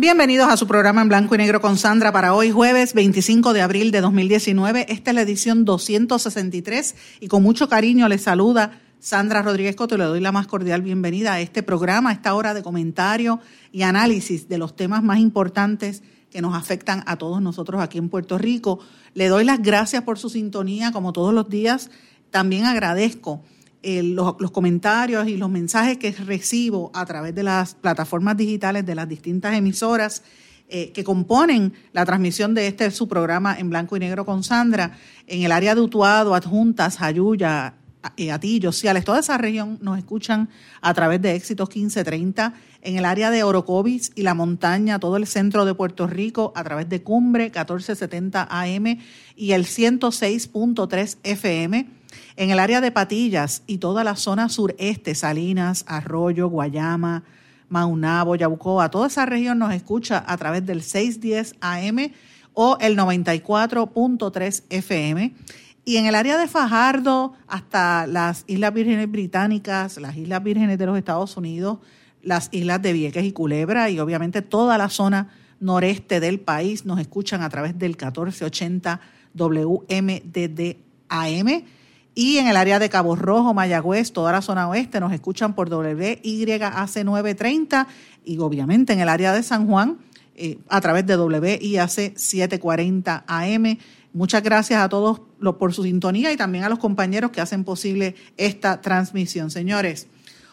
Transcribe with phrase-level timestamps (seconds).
[0.00, 3.60] Bienvenidos a su programa en blanco y negro con Sandra para hoy jueves 25 de
[3.60, 4.86] abril de 2019.
[4.88, 9.98] Esta es la edición 263 y con mucho cariño les saluda Sandra Rodríguez Coto.
[9.98, 13.40] Le doy la más cordial bienvenida a este programa, a esta hora de comentario
[13.72, 18.08] y análisis de los temas más importantes que nos afectan a todos nosotros aquí en
[18.08, 18.78] Puerto Rico.
[19.12, 21.90] Le doy las gracias por su sintonía, como todos los días.
[22.30, 23.42] También agradezco
[23.82, 28.94] eh, los, comentarios y los mensajes que recibo a través de las plataformas digitales de
[28.94, 30.22] las distintas emisoras
[30.68, 34.98] eh, que componen la transmisión de este su programa en blanco y negro con Sandra
[35.26, 37.74] en el área de Utuado, Adjuntas, Jayuya,
[38.16, 40.48] eh, Atillo, Ciales, toda esa región nos escuchan
[40.80, 45.26] a través de Éxitos 1530, en el área de Orocovis y la montaña, todo el
[45.26, 48.98] centro de Puerto Rico a través de Cumbre 1470 AM
[49.36, 51.99] y el 106.3 FM,
[52.36, 57.24] en el área de Patillas y toda la zona sureste, Salinas, Arroyo, Guayama,
[57.68, 62.12] Maunabo, Yabucoa, toda esa región nos escucha a través del 610 AM
[62.54, 65.34] o el 94.3 FM
[65.84, 70.86] y en el área de Fajardo, hasta las Islas Vírgenes Británicas, las Islas Vírgenes de
[70.86, 71.78] los Estados Unidos,
[72.22, 77.00] las islas de Vieques y Culebra y obviamente toda la zona noreste del país nos
[77.00, 79.00] escuchan a través del 1480
[79.34, 80.76] WMDD
[81.08, 81.64] AM.
[82.14, 85.72] Y en el área de Cabo Rojo, Mayagüez, toda la zona oeste nos escuchan por
[85.72, 87.86] WYAC 930
[88.24, 89.98] y obviamente en el área de San Juan
[90.34, 93.78] eh, a través de WIAC 740 AM
[94.12, 95.20] Muchas gracias a todos
[95.58, 99.52] por su sintonía y también a los compañeros que hacen posible esta transmisión.
[99.52, 100.08] Señores,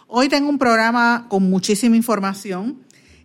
[0.05, 2.77] hoy tengo un programa con muchísima información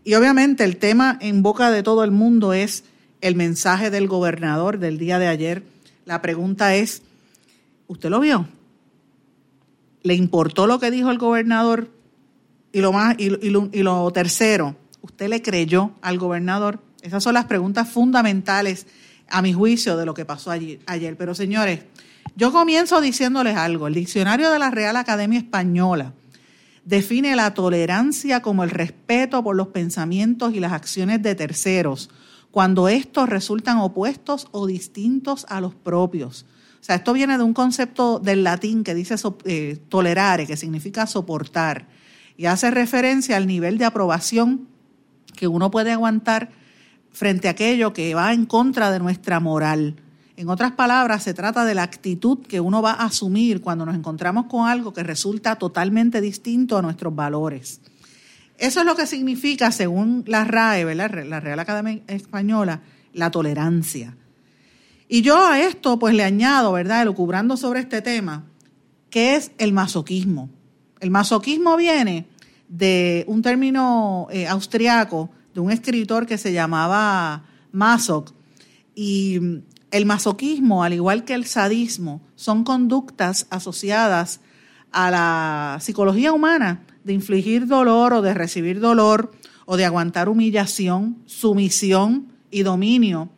[0.05, 2.85] y obviamente el tema en boca de todo el mundo es
[3.21, 5.65] el mensaje del gobernador del día de ayer.
[6.07, 7.03] La pregunta es,
[7.87, 8.47] ¿usted lo vio?
[10.03, 11.91] ¿Le importó lo que dijo el gobernador?
[12.73, 16.81] Y lo, más, y, lo, lo tercero, ¿usted le creyó al gobernador?
[17.03, 18.87] Esas son las preguntas fundamentales
[19.29, 20.81] a mi juicio, de lo que pasó ayer.
[20.87, 21.17] ayer.
[21.17, 21.81] Pero señores,
[22.37, 23.89] yo comienzo diciéndoles algo.
[23.89, 26.15] El diccionario de la Real Academia Española
[26.85, 32.11] define la tolerancia como el respeto por los pensamientos y las acciones de terceros,
[32.51, 36.45] cuando estos resultan opuestos o distintos a los propios.
[36.83, 41.07] O sea, esto viene de un concepto del latín que dice eh, tolerare, que significa
[41.07, 41.87] soportar,
[42.37, 44.67] y hace referencia al nivel de aprobación
[45.37, 46.51] que uno puede aguantar
[47.13, 49.95] frente a aquello que va en contra de nuestra moral.
[50.37, 53.95] En otras palabras, se trata de la actitud que uno va a asumir cuando nos
[53.95, 57.81] encontramos con algo que resulta totalmente distinto a nuestros valores.
[58.59, 62.81] Eso es lo que significa, según la RAE, la Real Academia Española,
[63.13, 64.17] la tolerancia.
[65.13, 68.47] Y yo a esto pues le añado, ¿verdad?, elucubrando sobre este tema,
[69.11, 70.49] que es el masoquismo.
[71.01, 72.29] El masoquismo viene
[72.67, 78.33] de un término eh, austriaco de un escritor que se llamaba Masoch.
[78.95, 79.39] Y
[79.91, 84.41] el masoquismo, al igual que el sadismo, son conductas asociadas
[84.93, 89.31] a la psicología humana de infligir dolor o de recibir dolor
[89.67, 93.29] o de aguantar humillación, sumisión y dominio,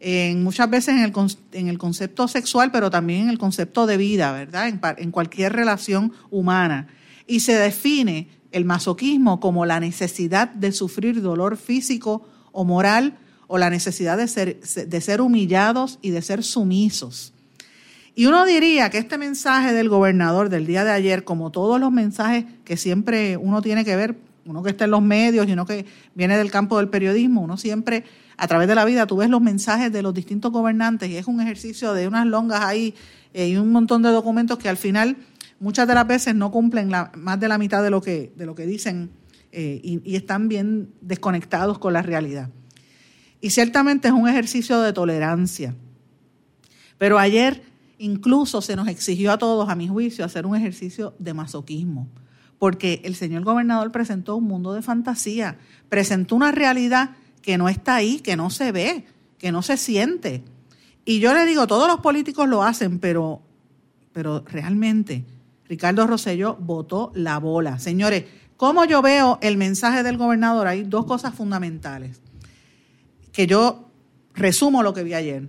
[0.00, 1.12] en, muchas veces en el,
[1.52, 4.68] en el, concepto sexual, pero también en el concepto de vida, ¿verdad?
[4.68, 6.88] En, en cualquier relación humana.
[7.26, 13.58] Y se define el masoquismo como la necesidad de sufrir dolor físico o moral o
[13.58, 17.32] la necesidad de ser, de ser humillados y de ser sumisos.
[18.14, 21.92] Y uno diría que este mensaje del gobernador del día de ayer, como todos los
[21.92, 25.66] mensajes que siempre uno tiene que ver, uno que está en los medios y uno
[25.66, 28.04] que viene del campo del periodismo, uno siempre
[28.38, 31.26] a través de la vida, tú ves los mensajes de los distintos gobernantes y es
[31.26, 32.94] un ejercicio de unas longas ahí
[33.34, 35.16] eh, y un montón de documentos que al final
[35.58, 38.54] muchas de las veces no cumplen más de la mitad de lo que, de lo
[38.54, 39.10] que dicen
[39.50, 42.48] eh, y, están bien desconectados con la realidad.
[43.40, 45.74] Y ciertamente es un ejercicio de tolerancia.
[46.96, 47.62] Pero ayer
[47.98, 52.08] incluso se nos exigió a todos, a mi juicio, hacer un ejercicio de masoquismo,
[52.60, 55.58] porque el señor gobernador presentó un mundo de fantasía,
[55.88, 57.10] presentó una realidad
[57.42, 59.04] que no está ahí, que no se ve,
[59.38, 60.42] que no se siente.
[61.04, 63.40] Y yo le digo, todos los políticos lo hacen, pero,
[64.12, 65.24] pero realmente
[65.68, 67.78] Ricardo Rosselló botó la bola.
[67.78, 68.24] Señores,
[68.56, 70.66] ¿cómo yo veo el mensaje del gobernador?
[70.66, 72.20] Hay dos cosas fundamentales
[73.32, 73.88] que yo
[74.34, 75.48] resumo lo que vi ayer.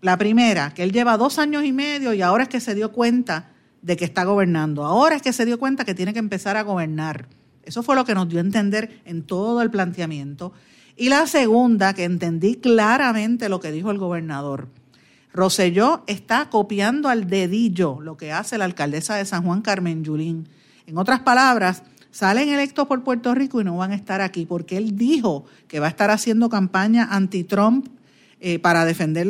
[0.00, 2.92] La primera, que él lleva dos años y medio y ahora es que se dio
[2.92, 3.50] cuenta
[3.82, 4.84] de que está gobernando.
[4.84, 7.28] Ahora es que se dio cuenta que tiene que empezar a gobernar.
[7.62, 10.52] Eso fue lo que nos dio a entender en todo el planteamiento.
[11.00, 14.66] Y la segunda, que entendí claramente lo que dijo el gobernador.
[15.32, 20.48] Roselló está copiando al dedillo lo que hace la alcaldesa de San Juan, Carmen Yulín.
[20.88, 24.76] En otras palabras, salen electos por Puerto Rico y no van a estar aquí porque
[24.76, 27.86] él dijo que va a estar haciendo campaña anti-Trump
[28.40, 29.28] eh, para defender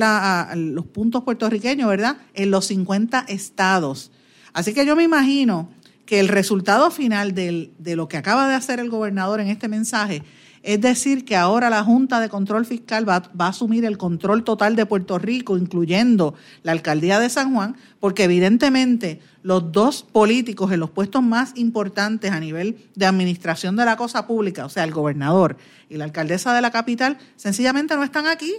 [0.56, 2.16] los puntos puertorriqueños, ¿verdad?
[2.32, 4.10] En los 50 estados.
[4.54, 5.68] Así que yo me imagino
[6.06, 10.22] que el resultado final de lo que acaba de hacer el gobernador en este mensaje
[10.62, 14.76] es decir que ahora la Junta de Control Fiscal va, a asumir el control total
[14.76, 20.80] de Puerto Rico, incluyendo la alcaldía de San Juan, porque evidentemente los dos políticos en
[20.80, 24.92] los puestos más importantes a nivel de administración de la cosa pública, o sea, el
[24.92, 25.56] gobernador
[25.88, 28.52] y la alcaldesa de la capital, sencillamente no están aquí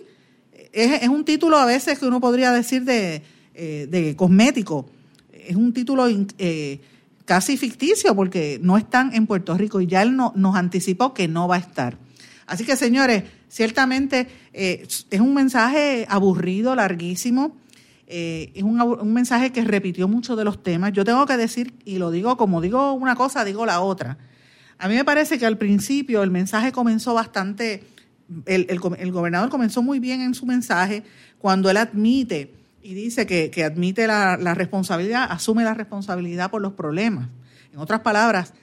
[0.74, 3.22] es, un título a veces que uno podría decir de,
[3.54, 4.90] eh, cosmético.
[5.34, 6.06] Es un título
[6.38, 6.80] eh,
[7.30, 11.28] casi ficticio porque no están en Puerto Rico y ya él no, nos anticipó que
[11.28, 11.96] no va a estar.
[12.48, 17.56] Así que, señores, ciertamente eh, es un mensaje aburrido, larguísimo.
[18.08, 20.92] es un, un, mensaje que repitió muchos de los temas.
[20.92, 24.18] Yo tengo que decir, y lo digo como digo una cosa, digo la otra.
[24.80, 27.84] A mí me parece que al principio el mensaje comenzó bastante
[28.48, 31.04] el, gobernador comenzó muy bien en su mensaje
[31.38, 37.30] cuando él admite y dice que, admite la, responsabilidad, asume la responsabilidad por los problemas.
[37.74, 38.54] En otras palabras,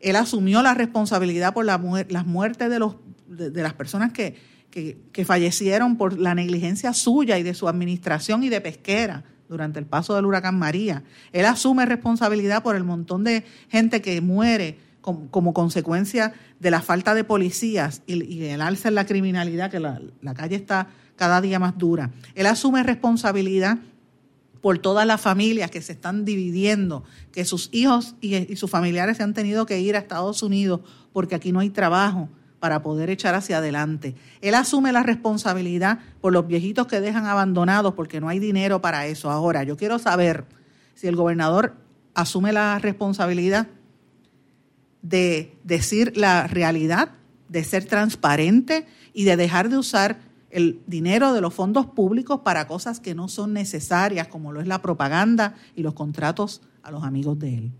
[0.00, 2.96] él asumió la responsabilidad por la, las muertes de, los,
[3.28, 4.36] de, las personas que,
[4.70, 9.86] que, fallecieron por la negligencia suya y de su administración y de pesquera durante el
[9.86, 11.04] paso del huracán María.
[11.32, 17.14] Él asume responsabilidad por el montón de gente que muere como, consecuencia de la falta
[17.14, 20.00] de policías y, el alza en la criminalidad, que la,
[20.34, 22.10] calle está cada día más dura.
[22.34, 23.78] Él asume responsabilidad
[24.60, 29.16] por todas las familias que se están dividiendo, que sus hijos y, y, sus familiares
[29.16, 30.80] se han tenido que ir a Estados Unidos
[31.12, 32.28] porque aquí no hay trabajo
[32.58, 34.14] para poder echar hacia adelante.
[34.40, 39.06] Él asume la responsabilidad por los viejitos que dejan abandonados porque no hay dinero para
[39.06, 39.30] eso.
[39.30, 40.46] Ahora, yo quiero saber
[40.94, 41.74] si el gobernador
[42.14, 43.68] asume la responsabilidad
[45.02, 47.10] de decir la realidad,
[47.48, 50.18] de ser transparente y de dejar de usar
[50.56, 54.66] el dinero de los fondos públicos para cosas que no son necesarias, como lo es
[54.66, 57.72] la propaganda y los contratos a los amigos de él.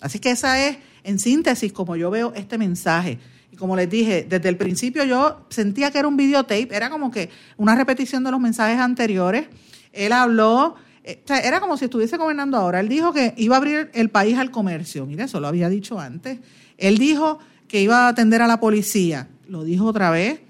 [0.00, 3.20] Así que esa es, en síntesis, como yo veo este mensaje.
[3.52, 7.12] Y como les dije, desde el principio yo sentía que era un videotape, era como
[7.12, 9.46] que una repetición de los mensajes anteriores.
[9.92, 10.74] Él habló,
[11.04, 12.80] eh, era como si estuviese gobernando ahora.
[12.80, 15.06] Él dijo que iba a abrir el país al comercio.
[15.06, 16.40] Mire, eso lo había dicho antes.
[16.78, 17.38] Él dijo
[17.68, 20.47] que iba a atender a la policía, lo dijo otra vez.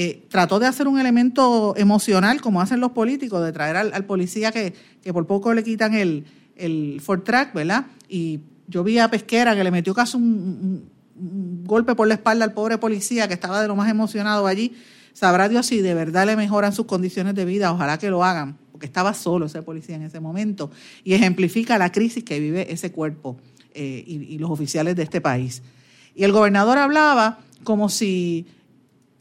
[0.00, 4.52] Eh, trató de hacer un elemento emocional, como hacen los políticos, de traer al, policía
[4.52, 4.72] que,
[5.12, 6.24] por poco le quitan el,
[6.54, 7.86] el Ford Track, ¿verdad?
[8.08, 10.88] Y yo vi a Pesquera que le metió casi un,
[11.64, 14.72] golpe por la espalda al pobre policía que estaba de lo más emocionado allí.
[15.14, 18.56] Sabrá Dios si de verdad le mejoran sus condiciones de vida, ojalá que lo hagan,
[18.70, 20.70] porque estaba solo ese policía en ese momento
[21.02, 23.36] y ejemplifica la crisis que vive ese cuerpo.
[23.74, 25.62] Eh, y, los oficiales de este país.
[26.14, 28.46] Y el gobernador hablaba como si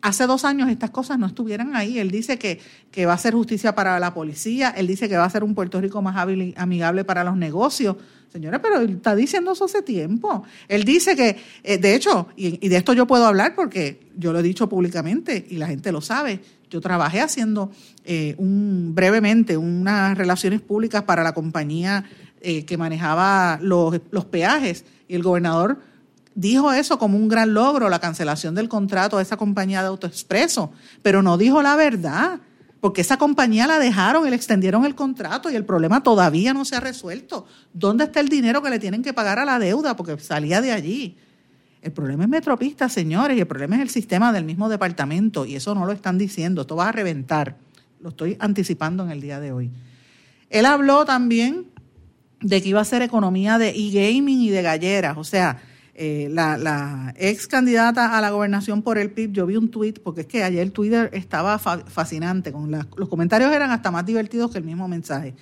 [0.02, 2.00] hace dos años estas cosas no estuvieran ahí.
[2.00, 2.60] Él dice que,
[2.92, 5.56] que va a ser justicia para la policía, él dice que va a ser un
[5.56, 7.98] Puerto Rico más hábil y amigable para los negocios.
[8.32, 10.44] Señora, pero él está diciendo eso hace tiempo.
[10.68, 14.40] Él dice que, eh, de hecho, y, de esto yo puedo hablar porque yo lo
[14.40, 17.72] he dicho públicamente y la gente lo sabe, yo trabajé haciendo
[18.04, 22.04] eh, un brevemente unas relaciones públicas para la compañía
[22.42, 25.80] eh, que manejaba los peajes y el gobernador
[26.38, 30.72] dijo eso como un gran logro, la cancelación del contrato de esa compañía de AutoExpreso,
[31.02, 32.40] pero no dijo la verdad,
[32.80, 36.64] porque esa compañía la dejaron y le extendieron el contrato y el problema todavía no
[36.64, 37.48] se ha resuelto.
[37.74, 39.96] ¿Dónde está el dinero que le tienen que pagar a la deuda?
[39.96, 41.18] Porque salía de allí.
[41.82, 45.56] El problema es Metropista, señores, y el problema es el sistema del mismo departamento, y
[45.56, 47.56] eso no lo están diciendo, esto va a reventar.
[48.00, 49.72] Lo estoy anticipando en el día de hoy.
[50.52, 51.66] Él habló también
[52.42, 55.18] de que iba a ser economía de e-gaming y de galleras.
[55.18, 55.64] O sea,
[56.00, 60.22] eh, la, ex candidata a la gobernación por el PIB, yo vi un tweet, porque
[60.22, 64.60] es que ayer el Twitter estaba fascinante, con los comentarios eran hasta más divertidos que
[64.60, 65.34] el mismo mensaje.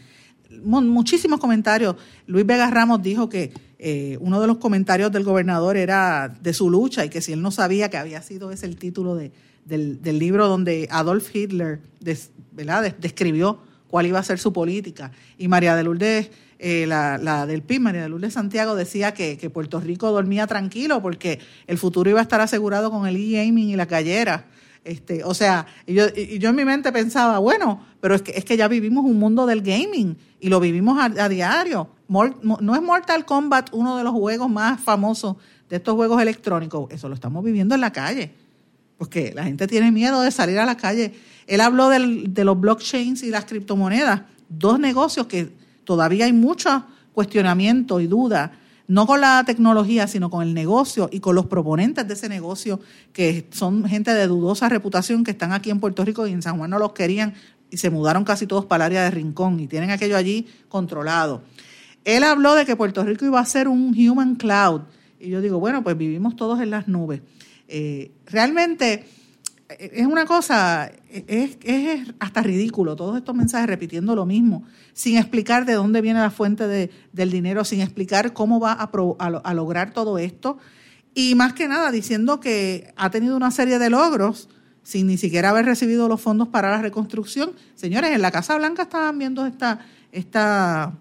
[0.64, 1.98] Muchísimos comentarios.
[2.26, 6.70] Luis Vega Ramos dijo que eh, uno de los comentarios del gobernador era de su
[6.70, 9.34] lucha y que si él no sabía que había sido ese el título de,
[9.66, 11.82] del, libro donde Adolf Hitler
[12.54, 12.96] ¿verdad?
[12.98, 13.60] describió
[13.96, 15.12] cuál iba a ser su política.
[15.38, 19.80] Y María de Lourdes, eh, la, del PIB, María de Lourdes Santiago, decía que, Puerto
[19.80, 23.86] Rico dormía tranquilo porque el futuro iba a estar asegurado con el e-gaming y la
[23.86, 24.48] callera.
[24.84, 28.44] Este, o sea, y yo, yo en mi mente pensaba, bueno, pero es que, es
[28.44, 31.88] que ya vivimos un mundo del gaming y lo vivimos a, diario.
[32.10, 35.38] no es Mortal Kombat uno de los juegos más famosos
[35.70, 38.34] de estos juegos electrónicos, eso lo estamos viviendo en la calle,
[38.98, 41.14] porque la gente tiene miedo de salir a la calle.
[41.48, 45.52] Él habló de los blockchains y las criptomonedas, dos negocios que
[45.84, 51.20] todavía hay mucho cuestionamiento y duda no con la tecnología, sino con el negocio y
[51.20, 52.80] con los proponentes de ese negocio,
[53.14, 56.58] que son gente de dudosa reputación que están aquí en Puerto Rico y en San
[56.58, 57.34] Juan no los querían
[57.72, 61.42] y se mudaron casi todos para el área de Rincón y tienen aquello allí controlado.
[62.04, 64.82] Él habló de que Puerto Rico iba a ser un human cloud.
[65.20, 67.22] Y yo digo, bueno, pues vivimos todos en las nubes.
[67.68, 69.06] Eh, realmente
[69.68, 71.58] es una cosa, es,
[72.20, 76.68] hasta ridículo, todos estos mensajes repitiendo lo mismo, sin explicar de dónde viene la fuente
[76.68, 80.58] del dinero, sin explicar cómo va a, lograr todo esto,
[81.16, 84.50] y más que nada diciendo que ha tenido una serie de logros
[84.84, 87.54] sin ni siquiera haber recibido los fondos para la reconstrucción.
[87.74, 89.80] Señores, en la Casa Blanca estaban viendo esta,
[90.12, 90.94] esta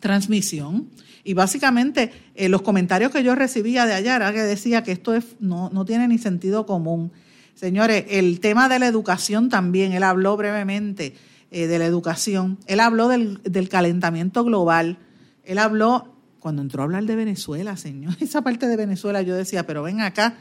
[0.00, 0.88] transmisión
[1.26, 5.12] y básicamente eh, los comentarios que yo recibía de allá era que decía que esto
[5.12, 7.10] es, no, no tiene ni sentido común.
[7.54, 11.14] Señores, el tema de la educación también, él habló brevemente
[11.50, 14.98] eh, de la educación, él habló del, calentamiento global,
[15.42, 19.66] él habló, cuando entró a hablar de Venezuela, señor, esa parte de Venezuela yo decía,
[19.66, 20.36] pero ven acá,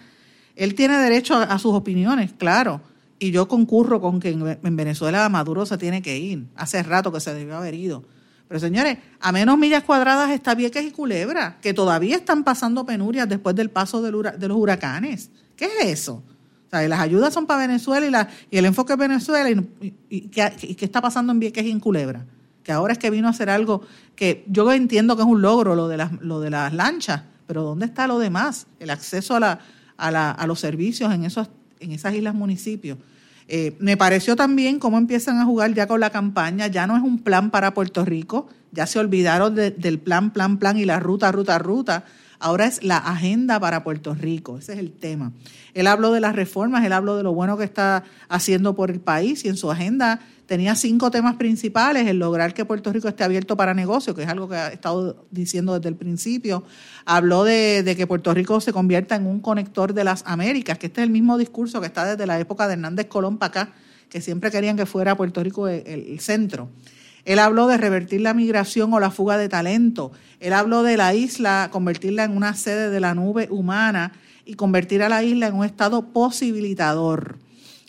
[0.56, 2.82] él tiene derecho a, sus opiniones, claro,
[3.18, 7.20] y yo concurro con que en, Venezuela Maduro se tiene que ir, hace rato que
[7.22, 8.04] se debió haber ido.
[8.48, 13.28] Pero señores, a menos millas cuadradas está Vieques y Culebra, que todavía están pasando penurias
[13.28, 15.32] después del paso de los huracanes.
[15.56, 16.24] ¿Qué es eso?
[16.72, 19.50] las ayudas son para Venezuela y, la, y el enfoque es Venezuela.
[20.10, 22.26] Y, ¿qué, está pasando en Vieques y en Culebra?
[22.64, 23.82] Que ahora es que vino a hacer algo
[24.16, 25.98] que yo entiendo que es un logro lo de
[26.50, 28.68] las, lanchas, pero ¿dónde está lo demás?
[28.80, 29.60] El acceso a, la,
[29.98, 31.50] a, la, los servicios en, esos,
[31.80, 32.98] en esas islas municipios.
[33.48, 37.04] Eh, me pareció también cómo empiezan a jugar ya con la campaña, ya no es
[37.04, 41.32] un plan para Puerto Rico, ya se olvidaron del plan, plan, plan y la ruta,
[41.32, 42.06] ruta, ruta.
[42.40, 45.32] Ahora es la agenda para Puerto Rico, ese es el tema.
[45.74, 49.00] Él habló de las reformas, él habló de lo bueno que está haciendo por el
[49.00, 53.24] país y en su agenda tenía cinco temas principales, el lograr que Puerto Rico esté
[53.24, 56.64] abierto para negocios, que es algo que ha estado diciendo desde el principio.
[57.06, 61.02] Habló de, que Puerto Rico se convierta en un conector de las Américas, que este
[61.02, 63.74] es el mismo discurso que está desde la época de Hernández Colón para acá,
[64.10, 66.70] que siempre querían que fuera Puerto Rico el centro.
[67.26, 70.12] Él habló de revertir la migración o la fuga de talento.
[70.40, 74.14] Él habló de la isla, convertirla en una sede de la nube humana
[74.46, 77.40] y convertir a la isla en un estado posibilitador.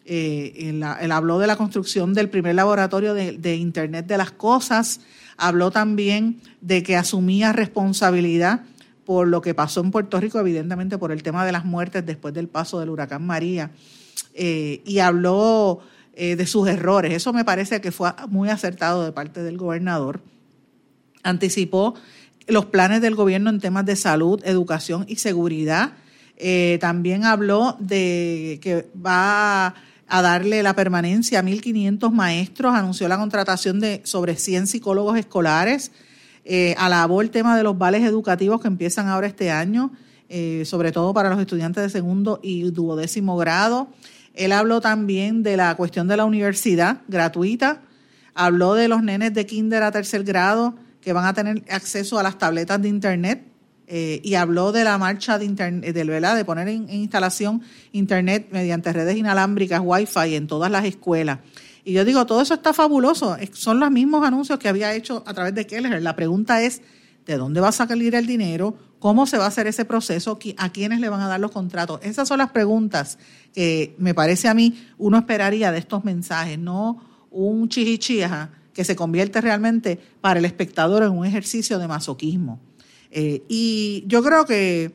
[0.08, 0.82] Eh, él,
[1.12, 5.00] habló de la construcción del primer laboratorio de, Internet de las Cosas.
[5.36, 8.62] Habló también de que asumía responsabilidad
[9.04, 12.32] por lo que pasó en Puerto Rico, evidentemente por el tema de las muertes después
[12.34, 13.70] del paso del huracán María.
[14.34, 15.80] Eh, y habló
[16.14, 17.12] eh, de sus errores.
[17.12, 20.20] Eso me parece que fue muy acertado de parte del gobernador.
[21.22, 21.94] Anticipó
[22.46, 25.92] los planes del gobierno en temas de salud, educación y seguridad.
[26.36, 29.74] Eh, también habló de que va
[30.08, 35.92] a darle la permanencia a 1.500 maestros, anunció la contratación de sobre 100 psicólogos escolares,
[36.44, 39.92] eh, alabó el tema de los vales educativos que empiezan ahora este año,
[40.64, 43.88] sobre todo para los estudiantes de segundo y duodécimo grado.
[44.34, 47.82] Él habló también de la cuestión de la universidad gratuita,
[48.34, 52.22] habló de los nenes de kinder a tercer grado que van a tener acceso a
[52.22, 53.55] las tabletas de internet
[53.88, 57.62] eh, y habló de la marcha de internet, de, de poner en, instalación
[57.92, 61.38] internet mediante redes inalámbricas, wifi en todas las escuelas.
[61.84, 65.34] Y yo digo, todo eso está fabuloso, son los mismos anuncios que había hecho a
[65.34, 66.02] través de Keller.
[66.02, 66.82] La pregunta es,
[67.26, 68.76] ¿de dónde va a salir el dinero?
[68.98, 70.36] ¿Cómo se va a hacer ese proceso?
[70.56, 72.00] ¿A quiénes le van a dar los contratos?
[72.02, 73.18] Esas son las preguntas
[73.54, 78.96] que me parece a mí uno esperaría de estos mensajes, no un chihichija que se
[78.96, 82.60] convierte realmente para el espectador en un ejercicio de masoquismo.
[83.18, 84.92] Eh, y yo creo que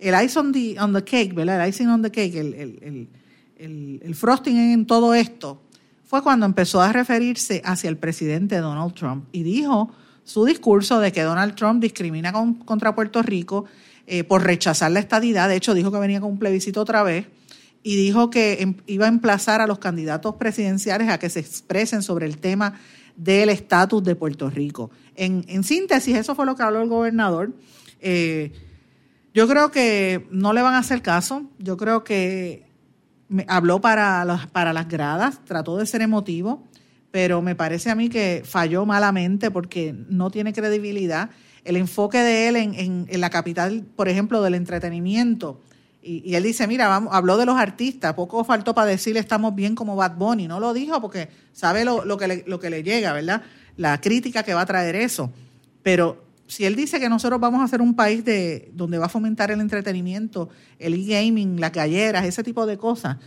[0.00, 1.62] el ice on the, on the cake, ¿verdad?
[1.62, 5.62] El icing on the cake, el, frosting en todo esto,
[6.04, 9.92] fue cuando empezó a referirse hacia el presidente Donald Trump y dijo
[10.24, 13.66] su discurso de que Donald Trump discrimina contra Puerto Rico
[14.08, 15.48] eh, por rechazar la estadidad.
[15.48, 17.28] De hecho, dijo que venía con un plebiscito otra vez
[17.84, 22.02] y dijo que em, iba a emplazar a los candidatos presidenciales a que se expresen
[22.02, 22.80] sobre el tema
[23.22, 24.90] del estatus de Puerto Rico.
[25.14, 27.52] En, síntesis, eso fue lo que habló el gobernador.
[28.00, 28.52] Eh,
[29.34, 31.44] yo creo que no le van a hacer caso.
[31.58, 32.66] Yo creo que
[33.46, 36.66] habló para, para las gradas, trató de ser emotivo
[37.10, 41.30] pero me parece a mí que falló malamente porque no tiene credibilidad.
[41.64, 45.60] El enfoque de él en, en, la capital, por ejemplo, del entretenimiento,
[46.02, 49.74] y, él dice, mira, vamos, habló de los artistas, poco faltó para decirle estamos bien
[49.74, 52.82] como Bad Bunny, no lo dijo porque sabe lo, lo, que, le, lo que le
[52.82, 53.42] llega, ¿verdad?
[53.76, 55.30] La crítica que va a traer eso.
[55.82, 59.08] Pero si él dice que nosotros vamos a ser un país de donde va a
[59.08, 63.18] fomentar el entretenimiento, el e-gaming, las galleras, ese tipo de cosas,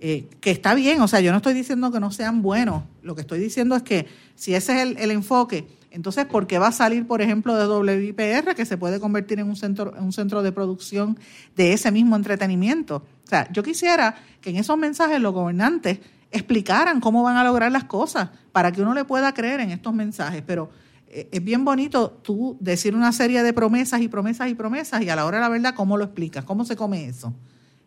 [0.00, 3.14] eh, que está bien, o sea, yo no estoy diciendo que no sean buenos, lo
[3.14, 6.72] que estoy diciendo es que si ese es el, enfoque, entonces, ¿por qué va a
[6.72, 10.42] salir, por ejemplo, de WIPR, que se puede convertir en un centro, en un centro
[10.42, 11.18] de producción
[11.54, 12.96] de ese mismo entretenimiento?
[13.24, 17.70] O sea, yo quisiera que en esos mensajes los gobernantes explicaran cómo van a lograr
[17.70, 20.70] las cosas para que uno le pueda creer en estos mensajes, pero
[21.08, 25.10] eh, es bien bonito tú decir una serie de promesas y promesas y promesas y
[25.10, 26.44] a la hora de la verdad, ¿cómo lo explicas?
[26.44, 27.34] ¿Cómo se come eso?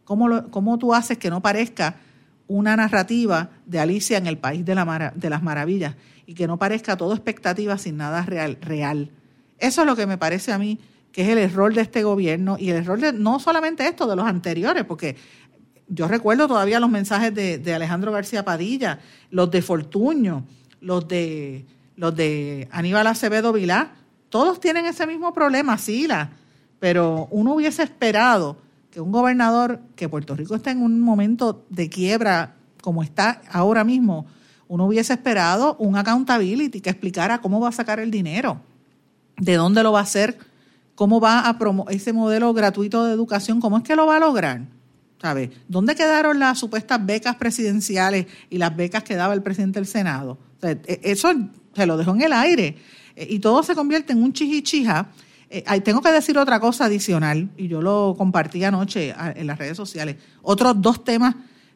[0.03, 1.95] ¿Cómo, ¿Cómo tú haces que no parezca
[2.47, 5.95] una narrativa de Alicia en el País de, la de las Maravillas
[6.25, 9.11] y que no parezca todo expectativa sin nada real, real?
[9.57, 10.79] Eso es lo que me parece a mí
[11.15, 14.17] que es el error de este gobierno y el error de no solamente esto, de
[14.17, 15.15] los anteriores, porque
[15.87, 20.45] yo recuerdo todavía los mensajes de, Alejandro García Padilla, los de Fortuño,
[20.81, 21.65] los de,
[21.95, 23.93] los de Aníbal Acevedo Vilá,
[24.27, 26.31] todos tienen ese mismo problema, Sila,
[26.79, 28.57] pero uno hubiese esperado
[28.91, 33.85] que un gobernador, que Puerto Rico está en un momento de quiebra como está ahora
[33.85, 34.25] mismo,
[34.67, 38.61] uno hubiese esperado un accountability que explicara cómo va a sacar el dinero,
[39.37, 40.37] de dónde lo va a hacer,
[40.95, 44.19] cómo va a promover ese modelo gratuito de educación, cómo es que lo va a
[44.19, 44.61] lograr.
[45.21, 45.49] ¿Sabe?
[45.67, 50.37] ¿Dónde quedaron las supuestas becas presidenciales y las becas que daba el presidente del Senado?
[50.61, 51.31] E, eso
[51.73, 52.77] se lo dejó en el aire.
[53.15, 55.09] E, y todo se convierte en un chijichija
[55.49, 59.77] eh, tengo que decir otra cosa adicional, y yo lo compartí anoche en las redes
[59.77, 60.17] sociales.
[60.41, 61.35] Otros dos temas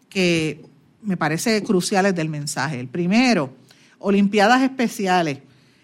[0.10, 0.66] que
[1.02, 2.80] me parece cruciales del mensaje.
[2.80, 3.54] El primero,
[4.00, 5.40] Olimpiadas Especiales.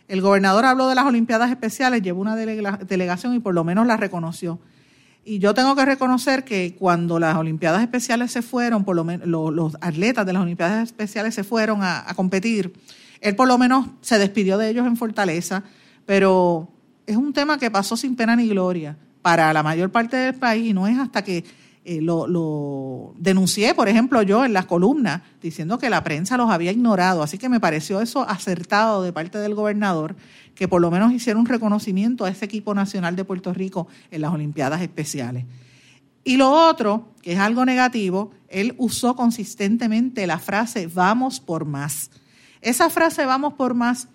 [0.07, 3.97] El gobernador habló de las Olimpiadas Especiales, llevó una delegación y por lo menos la
[3.97, 4.59] reconoció.
[5.23, 9.27] Y yo tengo que reconocer que cuando las Olimpiadas Especiales se fueron, por lo menos
[9.27, 12.73] los, atletas de las Olimpiadas Especiales se fueron a competir,
[13.21, 15.63] él por lo menos se despidió de ellos en Fortaleza,
[16.05, 16.69] pero
[17.07, 20.69] es un tema que pasó sin pena ni gloria para la mayor parte del país
[20.69, 21.43] y no es hasta que
[21.85, 26.71] eh, lo, denuncié, por ejemplo, yo en las columnas, diciendo que la prensa los había
[26.71, 27.23] ignorado.
[27.23, 30.15] Así que me pareció eso acertado de parte del gobernador,
[30.55, 34.21] que por lo menos hiciera un reconocimiento a ese equipo nacional de Puerto Rico en
[34.21, 35.45] las Olimpiadas Especiales.
[36.23, 42.09] Y lo otro, que es algo negativo, él usó consistentemente la frase vamos por más.
[42.61, 44.07] Esa frase vamos por más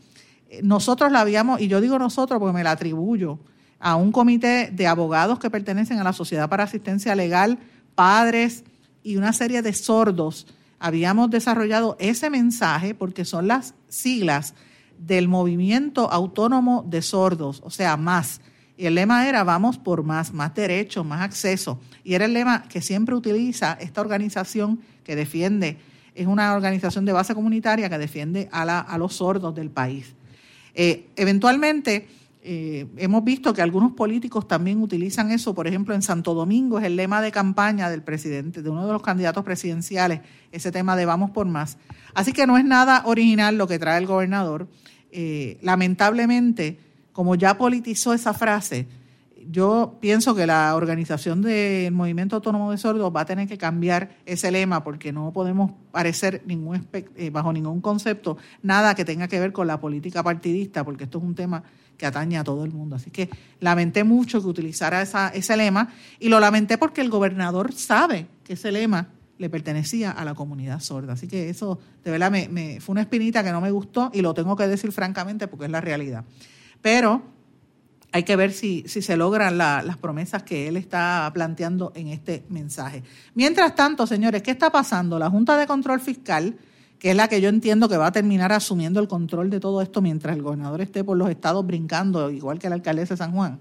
[0.62, 3.38] nosotros la habíamos, y yo digo nosotros porque me la atribuyo,
[3.81, 7.59] a un comité de abogados que pertenecen a la Sociedad para Asistencia Legal,
[7.95, 8.62] padres
[9.03, 10.47] y una serie de sordos.
[10.79, 14.55] Habíamos desarrollado ese mensaje porque son las siglas
[14.99, 18.40] del movimiento autónomo de sordos, o sea, más.
[18.77, 21.81] Y el lema era vamos por más, más derechos, más acceso.
[22.05, 25.79] Y era el lema que siempre utiliza esta organización que defiende,
[26.14, 30.14] es una organización de base comunitaria que defiende a, la, a los sordos del país.
[30.75, 32.09] Eh, eventualmente,
[32.42, 36.87] eh, hemos visto que algunos políticos también utilizan eso, por ejemplo, en Santo Domingo es
[36.87, 41.05] el lema de campaña del presidente, de uno de los candidatos presidenciales, ese tema de
[41.05, 41.76] vamos por más.
[42.14, 44.68] Así que no es nada original lo que trae el gobernador.
[45.12, 46.79] Eh, lamentablemente,
[47.12, 48.87] como ya politizó esa frase,
[49.50, 54.16] yo pienso que la organización del Movimiento Autónomo de Sordos va a tener que cambiar
[54.24, 59.40] ese lema porque no podemos parecer ningún eh, bajo ningún concepto nada que tenga que
[59.40, 61.64] ver con la política partidista, porque esto es un tema
[62.00, 62.96] que atañe a todo el mundo.
[62.96, 63.28] Así que
[63.60, 68.54] lamenté mucho que utilizara esa, ese lema y lo lamenté porque el gobernador sabe que
[68.54, 71.12] ese lema le pertenecía a la comunidad sorda.
[71.12, 74.32] Así que eso, de verdad, me, fue una espinita que no me gustó y lo
[74.32, 76.24] tengo que decir francamente porque es la realidad.
[76.80, 77.22] Pero
[78.12, 82.46] hay que ver si, si se logran las promesas que él está planteando en este
[82.48, 83.02] mensaje.
[83.34, 85.18] Mientras tanto, señores, ¿qué está pasando?
[85.18, 86.56] La Junta de Control Fiscal,
[87.00, 89.82] que es la que yo entiendo que va a terminar asumiendo el control de todo
[89.82, 93.32] esto mientras el gobernador esté por los estados brincando, igual que la alcaldesa de San
[93.32, 93.58] Juan.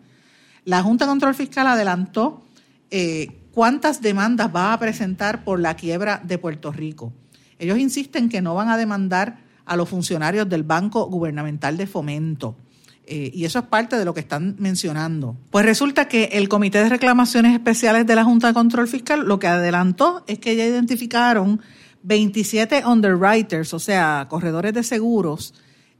[0.65, 2.43] La Junta de Control Fiscal adelantó
[2.91, 7.13] eh, cuántas demandas va a presentar por la quiebra de Puerto Rico.
[7.57, 12.57] Ellos insisten que no van a demandar a los funcionarios del Banco Gubernamental de Fomento
[13.11, 15.35] eh, y eso es parte de lo que están mencionando.
[15.49, 19.39] Pues resulta que el Comité de Reclamaciones Especiales de la Junta de Control Fiscal lo
[19.39, 21.59] que adelantó es que ya identificaron
[22.03, 25.53] 27 underwriters, o sea, corredores de seguros,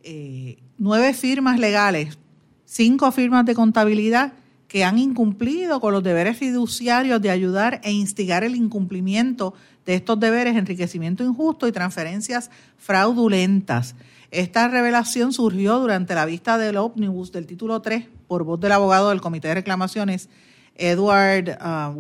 [0.04, 2.18] eh, nueve firmas legales,
[2.66, 4.34] cinco firmas de contabilidad
[4.68, 10.20] que han incumplido con los deberes fiduciarios de ayudar e instigar el incumplimiento de estos
[10.20, 13.96] deberes, enriquecimiento injusto y transferencias fraudulentas.
[14.30, 19.10] Esta revelación surgió durante la vista del ómnibus del título 3 por voz del abogado
[19.10, 20.30] del Comité de Reclamaciones,
[20.76, 22.00] Edward uh,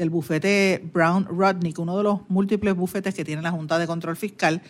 [0.00, 4.16] del bufete Brown Rudnick, uno de los múltiples bufetes que tiene la Junta de Control
[4.16, 4.62] Fiscal.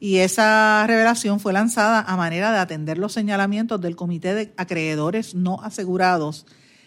[0.00, 5.34] Y esa revelación fue lanzada a manera de atender los señalamientos del Comité de Acreedores
[5.34, 6.46] No Asegurados,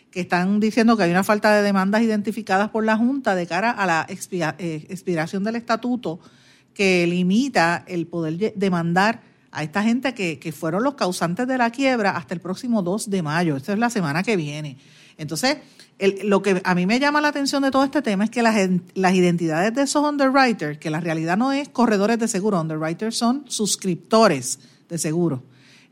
[0.09, 3.69] que están diciendo que hay una falta de demandas identificadas por la Junta de cara
[3.69, 6.19] a la eh, expiración del estatuto
[6.73, 11.69] que limita el poder demandar a esta gente que, que, fueron los causantes de la
[11.69, 13.57] quiebra hasta el próximo 2 de mayo.
[13.57, 14.77] Esta es la semana que viene.
[15.17, 15.57] Entonces,
[16.23, 18.55] lo que a mí me llama la atención de todo este tema es que las,
[18.95, 23.45] las identidades de esos underwriters, que la realidad no es corredores de seguro, underwriters son
[23.47, 24.59] suscriptores
[24.89, 25.43] de seguro.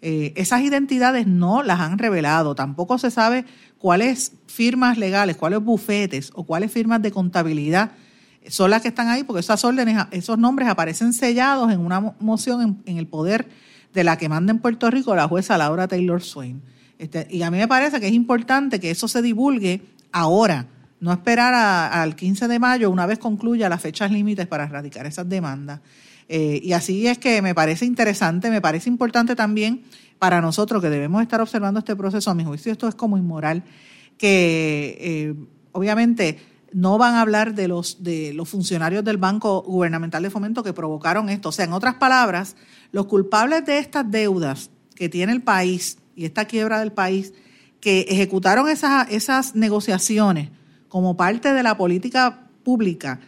[0.02, 2.56] Eh, esas identidades no las han revelado.
[2.56, 3.45] Tampoco se sabe
[3.78, 7.91] cuáles firmas legales, cuáles bufetes o cuáles firmas de contabilidad
[8.48, 12.82] son las que están ahí, porque esas órdenes, esos nombres aparecen sellados en una moción
[12.86, 13.48] en, el poder
[13.93, 16.62] de la que manda en Puerto Rico la jueza Laura Taylor Swain.
[16.98, 20.67] Este, y a mí me parece que es importante que eso se divulgue ahora,
[21.00, 25.30] no esperar al 15 de mayo, una vez concluya las fechas límites para erradicar esas
[25.30, 25.80] demandas.
[26.28, 29.84] Eh, y así es que me parece interesante, me parece importante también
[30.19, 33.63] para nosotros que debemos estar observando este proceso, a mi juicio esto es como inmoral,
[34.17, 35.36] que eh,
[35.72, 36.38] obviamente
[36.72, 40.74] no van a hablar de los, de los funcionarios del Banco Gubernamental de Fomento que
[40.74, 41.50] provocaron esto.
[41.50, 42.56] O sea, en otras palabras,
[42.91, 47.34] los culpables de estas deudas que tiene el país y esta quiebra del país,
[47.80, 50.50] que ejecutaron esas, esas negociaciones
[50.88, 53.20] como parte de la política pública,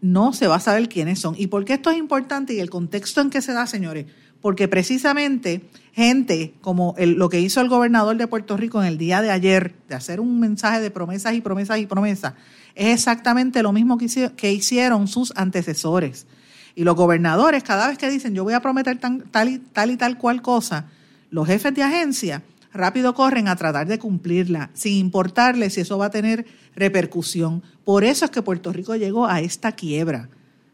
[0.00, 1.34] no se va a saber quiénes son.
[1.38, 4.06] ¿Y por qué esto es importante y el contexto en que se da, señores?
[4.40, 9.20] Porque precisamente gente como lo que hizo el gobernador de Puerto Rico en el día
[9.20, 12.34] de ayer, de hacer un mensaje de promesas y promesas y promesas,
[12.74, 16.26] es exactamente lo mismo que, hicieron sus antecesores.
[16.74, 19.96] Y los gobernadores, cada vez que dicen yo voy a prometer tal, y, tal y
[19.96, 20.86] tal cual cosa,
[21.30, 26.06] los jefes de agencia rápido corren a tratar de cumplirla, sin importarle si eso va
[26.06, 27.62] a tener repercusión.
[27.84, 30.28] Por eso es que Puerto Rico llegó a esta quiebra.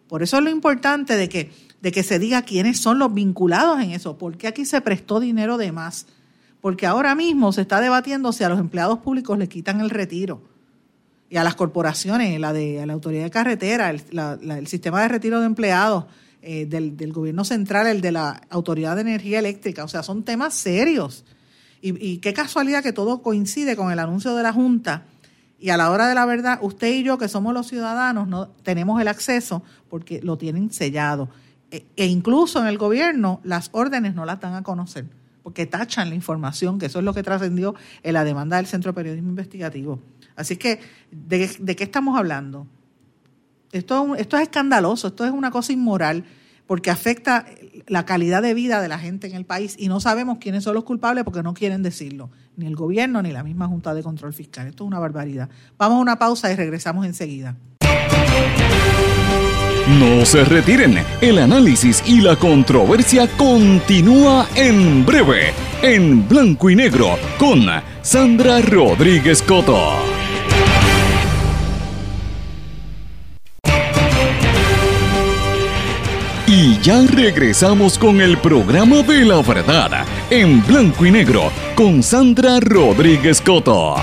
[0.09, 3.81] Por eso es lo importante de que, de que se diga quiénes son los vinculados
[3.81, 6.07] en eso, porque aquí se prestó dinero de más.
[6.61, 10.43] Porque ahora mismo se está debatiendo si a los empleados públicos les quitan el retiro
[11.29, 15.47] y a las corporaciones, la de la autoridad de carretera, el, sistema de retiro de
[15.47, 16.05] empleados
[16.43, 19.85] eh, del, del, gobierno central, el de la autoridad de energía eléctrica.
[19.85, 21.25] O sea, son temas serios.
[21.81, 25.05] Y, qué casualidad que todo coincide con el anuncio de la Junta.
[25.59, 28.49] Y a la hora de la verdad, usted y yo, que somos los ciudadanos, no
[28.49, 31.29] tenemos el acceso porque lo tienen sellado.
[31.71, 35.07] E, e incluso en el gobierno, las órdenes no las dan a conocer
[35.47, 38.91] porque tachan la información, que eso es lo que trascendió en la demanda del Centro
[38.91, 40.01] de Periodismo Investigativo.
[40.35, 40.81] Así que,
[41.13, 42.67] ¿de, qué estamos hablando?
[43.71, 46.25] Esto, esto es escandaloso, esto es una cosa inmoral,
[46.67, 47.47] porque afecta
[47.87, 50.75] la calidad de vida de la gente en el país y no sabemos quiénes son
[50.75, 54.33] los culpables porque no quieren decirlo, ni el gobierno ni la misma Junta de Control
[54.33, 54.67] Fiscal.
[54.67, 55.49] Esto es una barbaridad.
[55.79, 57.57] Vamos a una pausa y regresamos enseguida.
[60.01, 67.17] No se retiren, el análisis y la controversia continúa en breve, en blanco y negro,
[67.39, 67.67] con
[68.03, 70.16] Sandra Rodríguez Coto.
[76.49, 82.61] Y ya regresamos con el programa de la verdad, en blanco y negro, con Sandra
[82.61, 83.97] Rodríguez Coto.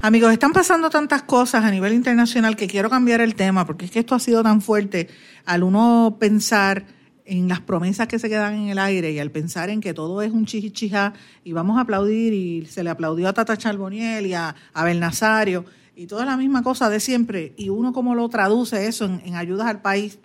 [0.00, 3.90] Amigos, están pasando tantas cosas a nivel internacional que quiero cambiar el tema, porque es
[3.90, 5.08] que esto ha sido tan fuerte
[5.44, 6.86] al uno pensar
[7.24, 10.22] en las promesas que se quedan en el aire y al pensar en que todo
[10.22, 14.34] es un chichichija y vamos a aplaudir y se le aplaudió a Tata Charboniel y
[14.34, 15.64] a Abel Nazario
[15.98, 19.66] y toda la misma cosa de siempre y uno como lo traduce eso en, ayudas
[19.66, 20.18] al país,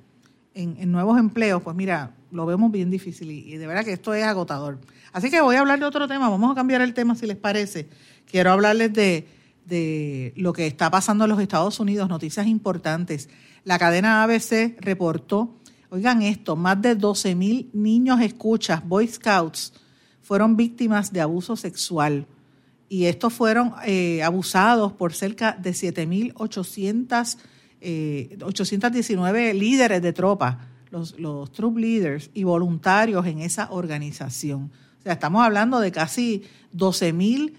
[0.53, 4.13] en, nuevos empleos, pues mira, lo vemos bien difícil y, y de verdad que esto
[4.13, 4.79] es agotador.
[5.11, 7.37] Así que voy a hablar de otro tema, vamos a cambiar el tema si les
[7.37, 7.89] parece.
[8.25, 9.27] Quiero hablarles de
[9.65, 13.29] de lo que está pasando en los Estados Unidos, noticias importantes.
[13.63, 15.55] La cadena ABC reportó,
[15.89, 19.73] oigan esto, más de 12 mil niños escuchas, Boy Scouts,
[20.21, 22.27] fueron víctimas de abuso sexual.
[22.89, 27.37] Y estos fueron eh, abusados por cerca de 7.800
[27.85, 34.71] eh, 819 líderes de tropa, los, los troop leaders y voluntarios en esa organización.
[34.99, 36.43] O sea, estamos hablando de casi
[36.73, 37.53] 12.000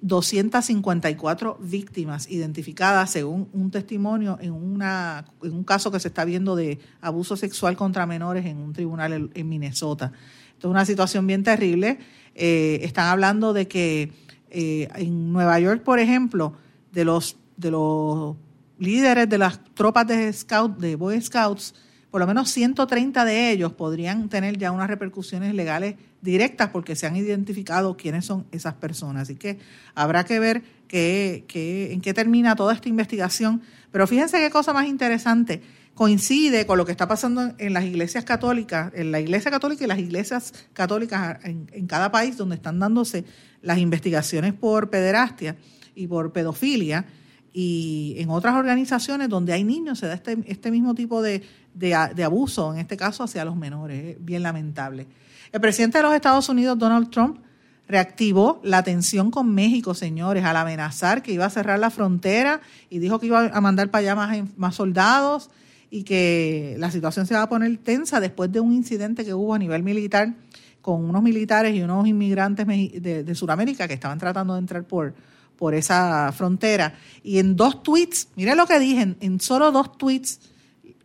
[0.00, 6.56] 254 víctimas identificadas según un testimonio en, una, en un caso que se está viendo
[6.56, 10.12] de abuso sexual contra menores en un tribunal en Minnesota.
[10.52, 11.98] Esto es una situación bien terrible.
[12.34, 14.12] Eh, están hablando de que
[14.50, 16.54] eh, en Nueva York, por ejemplo,
[16.92, 18.36] de los, de los
[18.78, 21.74] líderes de las tropas de, scout, de Boy Scouts,
[22.10, 27.06] por lo menos 130 de ellos podrían tener ya unas repercusiones legales directas porque se
[27.06, 29.22] han identificado quiénes son esas personas.
[29.22, 29.58] Así que
[29.94, 31.44] habrá que ver qué,
[31.92, 33.60] en qué termina toda esta investigación.
[33.92, 35.62] Pero fíjense qué cosa más interesante.
[35.98, 39.88] Coincide con lo que está pasando en las iglesias católicas, en la iglesia católica y
[39.88, 43.24] las iglesias católicas en, cada país donde están dándose
[43.62, 45.56] las investigaciones por pederastia
[45.96, 47.04] y por pedofilia.
[47.52, 51.42] Y en otras organizaciones donde hay niños se da este, este mismo tipo de,
[51.74, 55.08] de, abuso, en este caso hacia los menores, bien lamentable.
[55.50, 57.40] El presidente de los Estados Unidos, Donald Trump,
[57.88, 63.00] reactivó la tensión con México, señores, al amenazar que iba a cerrar la frontera y
[63.00, 65.50] dijo que iba a mandar para allá más, más soldados
[65.90, 69.54] y que la situación se va a poner tensa después de un incidente que hubo
[69.54, 70.34] a nivel militar
[70.82, 75.14] con unos militares y unos inmigrantes de, de Sudamérica que estaban tratando de entrar por,
[75.58, 76.94] por esa frontera.
[77.22, 80.40] Y en dos tweets, mire lo que dije, en, solo dos tweets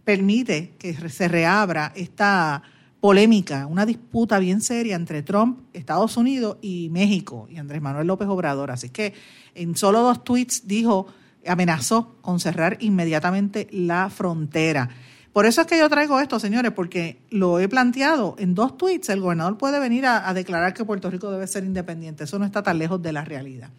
[0.06, 2.62] permite que se reabra esta
[3.02, 8.30] polémica, una disputa bien seria entre Trump, Estados Unidos y México y Andrés Manuel López
[8.30, 8.72] Obrador.
[8.72, 9.13] Así que
[9.56, 11.08] en solo dos tweets dijo,
[11.48, 14.90] amenazó con cerrar inmediatamente la frontera.
[15.32, 19.10] Por eso es que yo traigo esto, señores, porque lo he planteado en dos tweets.
[19.10, 22.26] El gobernador puede venir a declarar que Puerto Rico debe ser independiente.
[22.26, 23.70] Eso no está tan lejos de la realidad.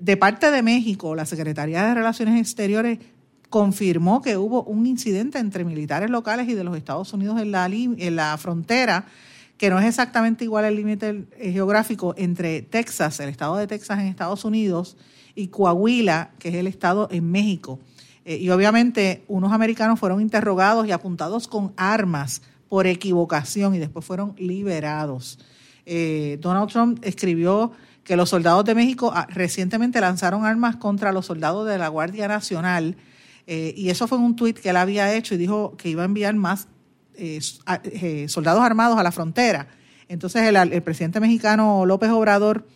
[0.00, 2.98] De parte de México, la Secretaría de Relaciones Exteriores
[3.48, 7.66] confirmó que hubo un incidente entre militares locales y de los Estados Unidos en la,
[7.66, 9.06] en la frontera,
[9.56, 14.06] que no es exactamente igual el límite geográfico entre Texas, el estado de Texas en
[14.06, 14.96] Estados Unidos,
[15.38, 17.78] y Coahuila, que es el estado en México.
[18.24, 24.04] Eh, y obviamente unos americanos fueron interrogados y apuntados con armas por equivocación y después
[24.04, 25.38] fueron liberados.
[25.86, 27.70] Eh, Donald Trump escribió
[28.02, 32.26] que los soldados de México ah, recientemente lanzaron armas contra los soldados de la Guardia
[32.26, 32.96] Nacional
[33.46, 36.06] eh, y eso fue un tuit que él había hecho y dijo que iba a
[36.06, 36.68] enviar más
[38.28, 39.68] soldados armados a la frontera.
[40.08, 42.66] Entonces el, presidente mexicano López Obrador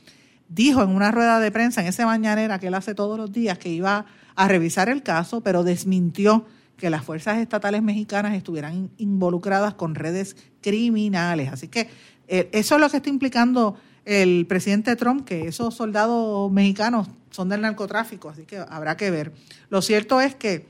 [0.48, 3.58] dijo en una rueda de prensa en ese mañanera que él hace todos los días
[3.58, 9.74] que iba a revisar el caso, pero desmintió que las fuerzas estatales mexicanas estuvieran involucradas
[9.74, 11.52] con redes criminales.
[11.52, 11.88] Así que
[12.26, 17.60] eso es lo que está implicando el presidente Trump que esos soldados mexicanos son del
[17.60, 19.32] narcotráfico, así que habrá que ver.
[19.68, 20.66] Lo cierto es que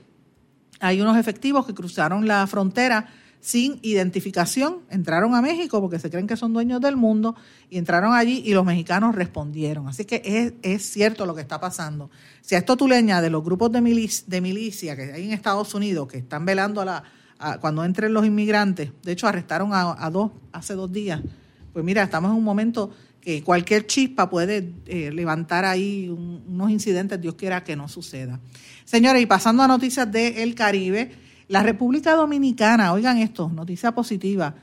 [0.79, 3.07] hay unos efectivos que cruzaron la frontera
[3.43, 7.35] sin identificación, entraron a México porque se creen que son dueños del mundo
[7.69, 9.89] y entraron allí y los mexicanos respondieron.
[9.89, 12.09] Así que es, es cierto lo que está pasando.
[12.39, 13.81] Si a esto tú le añades los grupos de,
[14.27, 17.03] de milicia que hay en Estados Unidos que están velando a la,
[17.59, 21.19] cuando entren los inmigrantes, de hecho arrestaron a, dos hace dos días,
[21.73, 27.19] pues mira, estamos en un momento que cualquier chispa puede eh, levantar ahí unos incidentes,
[27.19, 28.39] Dios quiera que no suceda.
[28.85, 31.22] Señores, y pasando a noticias del Caribe,
[31.53, 34.55] la República Dominicana, oigan esto, noticia positiva,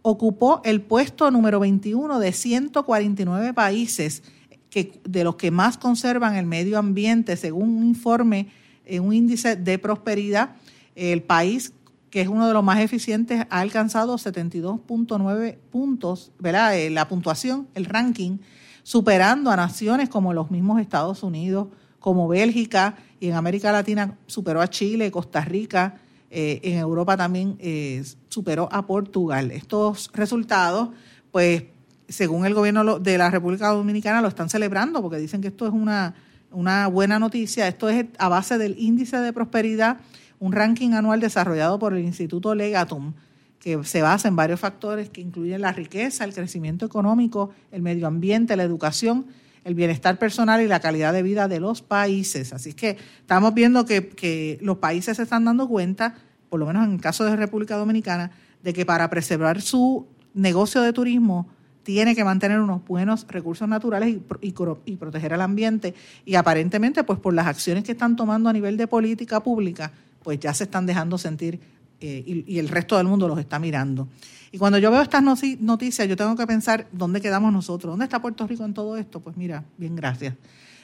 [0.00, 4.22] ocupó el puesto número 21 de 149 países
[4.70, 8.48] que, de los que más conservan el medio ambiente, según un informe,
[8.86, 10.56] en un índice de prosperidad.
[10.94, 11.74] El país
[12.08, 16.78] que es uno de los más eficientes, ha alcanzado 72.9 puntos, ¿verdad?
[16.78, 18.38] Eh, la puntuación, el ranking,
[18.82, 21.68] superando a naciones como los mismos Estados Unidos,
[22.00, 26.01] como Bélgica, y en América Latina superó a Chile, Costa Rica,
[26.34, 29.50] eh, en Europa también eh, superó a Portugal.
[29.50, 30.88] Estos resultados,
[31.30, 31.64] pues,
[32.08, 35.74] según el gobierno de la República Dominicana, lo están celebrando porque dicen que esto es
[35.74, 36.14] una,
[36.50, 37.68] una buena noticia.
[37.68, 39.98] Esto es a base del índice de prosperidad
[40.42, 43.12] un ranking anual desarrollado por el Instituto Legatum,
[43.60, 48.06] que se basa en varios factores que incluyen la riqueza, el crecimiento económico, el medio
[48.06, 49.26] ambiente, la educación,
[49.64, 52.52] el bienestar personal y la calidad de vida de los países.
[52.52, 56.16] Así que estamos viendo que, los países se están dando cuenta,
[56.48, 58.30] por lo menos en el caso de República Dominicana,
[58.62, 61.48] de que para preservar su negocio de turismo
[61.82, 64.54] tiene que mantener unos buenos recursos naturales y,
[64.86, 65.94] y, proteger el ambiente.
[66.24, 70.38] Y aparentemente, pues por las acciones que están tomando a nivel de política pública, pues
[70.38, 71.60] ya se están dejando sentir
[72.02, 74.08] eh, y, el resto del mundo los está mirando.
[74.52, 75.22] Y cuando yo veo estas
[75.60, 79.20] noticias, yo tengo que pensar dónde quedamos nosotros, dónde está Puerto Rico en todo esto.
[79.20, 80.34] Pues mira, bien, gracias.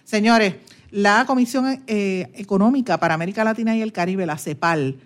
[0.04, 0.54] Señores,
[0.90, 4.96] la Comisión eh, Económica para América Latina y el Caribe, la CEPAL,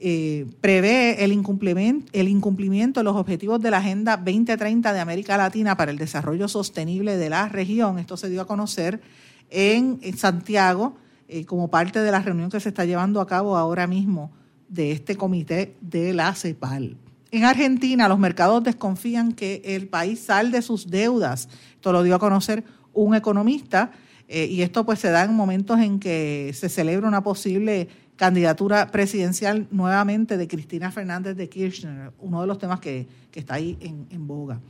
[0.00, 5.90] eh, prevé el incumplimiento, de los objetivos de la Agenda 2030 de América Latina para
[5.90, 7.98] el desarrollo sostenible de la región.
[7.98, 9.02] Esto se dio a conocer
[9.50, 10.96] en Santiago
[11.28, 14.32] eh, como parte de la reunión que se está llevando a cabo ahora mismo
[14.70, 16.96] de este comité de la CEPAL.
[17.32, 21.48] En Argentina, los mercados desconfían que el país sal de sus deudas.
[21.74, 23.90] Esto lo dio a conocer un economista.
[24.28, 28.90] Eh, y esto pues se da en momentos en que se celebra una posible candidatura
[28.90, 34.26] presidencial nuevamente de Cristina Fernández de Kirchner, uno de los temas que, está ahí en,
[34.26, 34.60] boga.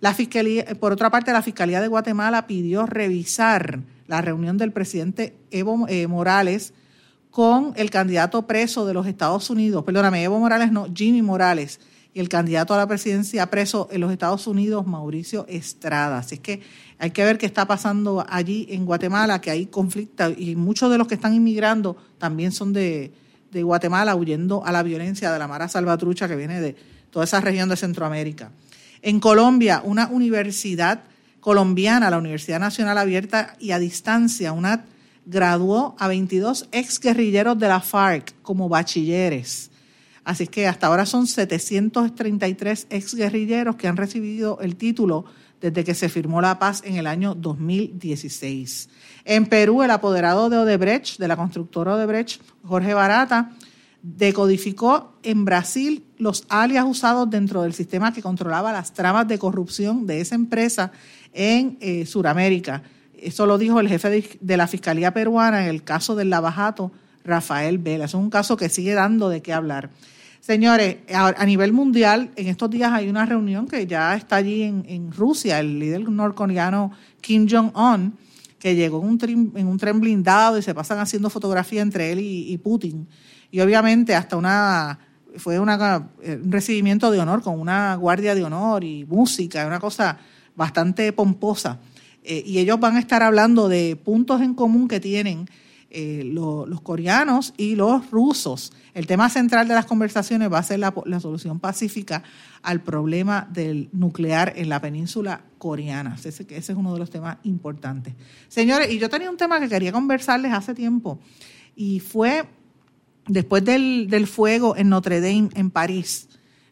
[0.00, 5.36] La fiscalía, por otra parte, la Fiscalía de Guatemala pidió revisar la reunión del presidente
[5.52, 6.74] Evo eh, Morales
[7.30, 11.78] con el candidato preso de los Estados Unidos, perdóname, Evo Morales no, Jimmy Morales,
[12.20, 16.18] el candidato a la presidencia preso en los Estados Unidos, Mauricio Estrada.
[16.18, 16.62] Así es que
[16.98, 20.98] hay que ver qué está pasando allí en Guatemala, que hay conflicto y muchos de
[20.98, 23.12] los que están inmigrando también son de,
[23.52, 26.76] Guatemala, huyendo a la violencia de la Mara Salvatrucha que viene de
[27.10, 28.50] toda esa región de Centroamérica.
[29.00, 31.02] En Colombia, una universidad
[31.40, 34.84] colombiana, la Universidad Nacional Abierta y a Distancia, una
[35.24, 39.67] graduó a 22 exguerrilleros de la FARC como bachilleres.
[40.28, 45.24] Así que hasta ahora son 733 exguerrilleros que han recibido el título
[45.58, 48.90] desde que se firmó la paz en el año 2016.
[49.24, 53.52] En Perú, el apoderado de Odebrecht, de la constructora Odebrecht, Jorge Barata,
[54.02, 60.06] decodificó en Brasil los alias usados dentro del sistema que controlaba las tramas de corrupción
[60.06, 60.92] de esa empresa
[61.32, 62.82] en eh, Sudamérica.
[63.16, 66.92] Eso lo dijo el jefe de, la Fiscalía peruana en el caso del lavajato,
[67.24, 68.04] Rafael Vela.
[68.04, 69.88] Es un caso que sigue dando de qué hablar.
[70.48, 75.12] Señores, a, nivel mundial, en estos días hay una reunión que ya está allí en,
[75.12, 78.14] Rusia, el líder norcoreano Kim Jong-un,
[78.58, 82.12] que llegó en un, tren, en un tren blindado y se pasan haciendo fotografía entre
[82.12, 83.06] él y, Putin.
[83.50, 84.98] Y obviamente hasta una
[85.36, 90.16] fue una, un recibimiento de honor con una guardia de honor y música, una cosa
[90.56, 91.78] bastante pomposa.
[92.24, 95.46] Eh, y ellos van a estar hablando de puntos en común que tienen
[95.90, 98.72] eh, los coreanos y los rusos.
[98.92, 102.22] El tema central de las conversaciones va a ser la, solución pacífica
[102.62, 106.14] al problema del nuclear en la península coreana.
[106.22, 108.12] Ese, es uno de los temas importantes.
[108.48, 111.20] Señores, y yo tenía un tema que quería conversarles hace tiempo,
[111.74, 112.44] y fue
[113.26, 116.28] después del, fuego en Notre Dame, en París,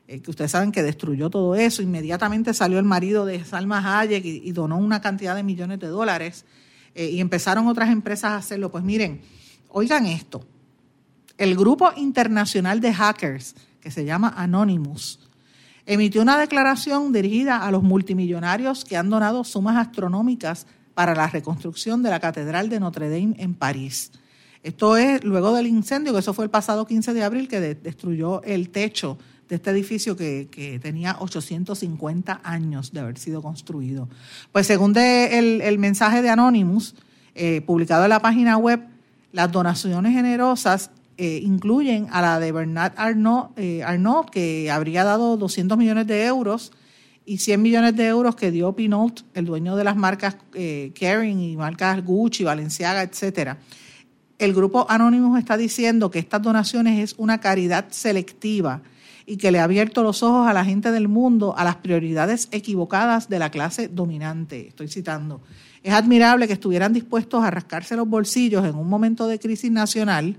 [0.09, 4.26] eh, que ustedes saben que destruyó todo eso, inmediatamente salió el marido de Salma Hayek
[4.26, 6.44] y donó una cantidad de millones de dólares
[6.97, 8.73] eh, y empezaron otras empresas a hacerlo.
[8.73, 9.21] Pues miren,
[9.69, 10.43] oigan esto.
[11.37, 15.21] El grupo internacional de hackers, que se llama Anonymous,
[15.85, 22.03] emitió una declaración dirigida a los multimillonarios que han donado sumas astronómicas para la reconstrucción
[22.03, 24.11] de la Catedral de Notre Dame en París.
[24.63, 28.43] Esto es luego del incendio, que eso fue el pasado 15 de abril, que destruyó
[28.43, 34.09] el techo de este edificio que, tenía 850 años de haber sido construido.
[34.53, 36.95] Pues según el, mensaje de Anonymous,
[37.35, 38.81] eh, publicado en la página web,
[39.33, 43.83] las donaciones generosas eh, incluyen a la de Bernard Arnault, eh,
[44.31, 46.73] que habría dado 200 millones de euros,
[47.27, 51.57] y 100 millones de euros que dio Pinot, el dueño de las marcas eh, y
[51.57, 53.59] marcas Gucci, Valenciaga, etcétera.
[54.39, 58.83] El grupo Anonymous está diciendo que estas donaciones es una caridad selectiva
[59.27, 62.49] y que le ha abierto los ojos a la gente del mundo a las prioridades
[62.53, 64.69] equivocadas de la clase dominante.
[64.69, 65.41] Estoy citando.
[65.83, 70.37] Es admirable que estuvieran dispuestos a rascarse los bolsillos en un momento de crisis nacional,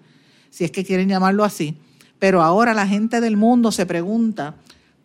[0.50, 1.78] si es que quieren llamarlo así,
[2.17, 4.56] pero ahora la gente del mundo se pregunta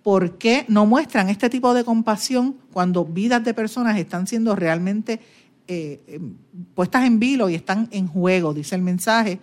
[0.02, 5.20] por qué no muestran este tipo de compasión cuando vidas de personas están siendo realmente
[5.68, 6.34] eh, em,
[6.74, 9.38] puestas en vilo y están en juego, dice el mensaje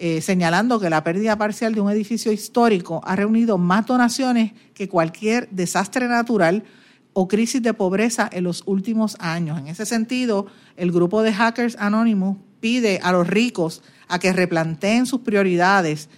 [0.00, 4.88] eh, señalando que la pérdida parcial de un edificio histórico ha reunido más donaciones que
[4.88, 6.62] cualquier desastre natural
[7.14, 9.58] o crisis de pobreza en los últimos años.
[9.58, 15.04] En ese sentido, el grupo de Hackers Anonymous pide a los ricos a que replanteen
[15.04, 16.08] sus prioridades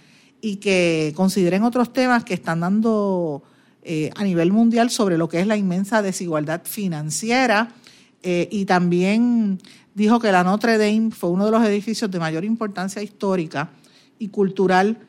[0.41, 3.41] y que consideren otros temas que están dando
[3.81, 7.73] eh, a nivel mundial sobre lo que es la inmensa desigualdad financiera
[8.21, 9.59] eh, y también
[9.93, 13.71] dijo que la Notre Dame fue uno de los edificios de mayor importancia histórica
[14.19, 14.99] y cultural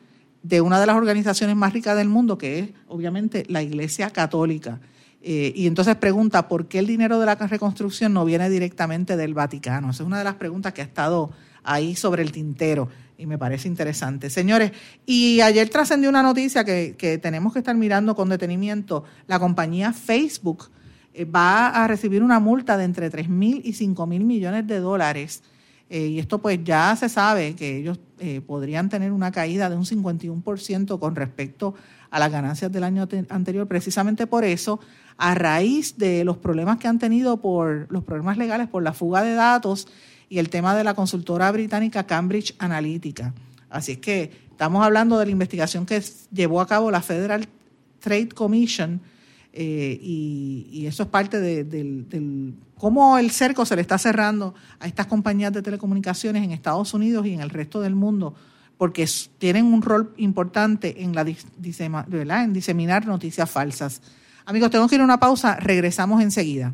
[0.41, 4.81] de una de las organizaciones más ricas del mundo, que es obviamente la Iglesia Católica.
[5.21, 9.33] Eh, y entonces pregunta, ¿por qué el dinero de la reconstrucción no viene directamente del
[9.33, 9.91] Vaticano?
[9.91, 11.31] Esa es una de las preguntas que ha estado
[11.63, 14.29] ahí sobre el tintero y me parece interesante.
[14.29, 14.73] Señores,
[15.05, 19.05] y ayer trascendió una noticia que, que tenemos que estar mirando con detenimiento.
[19.27, 20.69] La compañía Facebook
[21.33, 25.43] va a recibir una multa de entre 3 mil y 5 mil millones de dólares.
[25.89, 29.75] Eh, y esto pues ya se sabe que ellos eh, podrían tener una caída de
[29.75, 31.75] un 51% con respecto
[32.09, 34.79] a las ganancias del año anterior, precisamente por eso,
[35.17, 39.23] a raíz de los problemas que han tenido por los problemas legales por la fuga
[39.23, 39.87] de datos
[40.29, 43.33] y el tema de la consultora británica Cambridge Analytica.
[43.69, 46.01] Así es que estamos hablando de la investigación que
[46.31, 47.47] llevó a cabo la Federal
[47.99, 49.01] Trade Commission
[49.55, 55.05] eh, y, eso es parte de, cómo el cerco se le está cerrando a estas
[55.05, 58.33] compañías de telecomunicaciones en Estados Unidos y en el resto del mundo,
[58.77, 64.01] porque tienen un rol importante en, la, en diseminar noticias falsas.
[64.45, 66.73] Amigos, tengo que ir a una pausa, regresamos enseguida.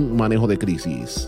[0.09, 1.27] manejo de crisis.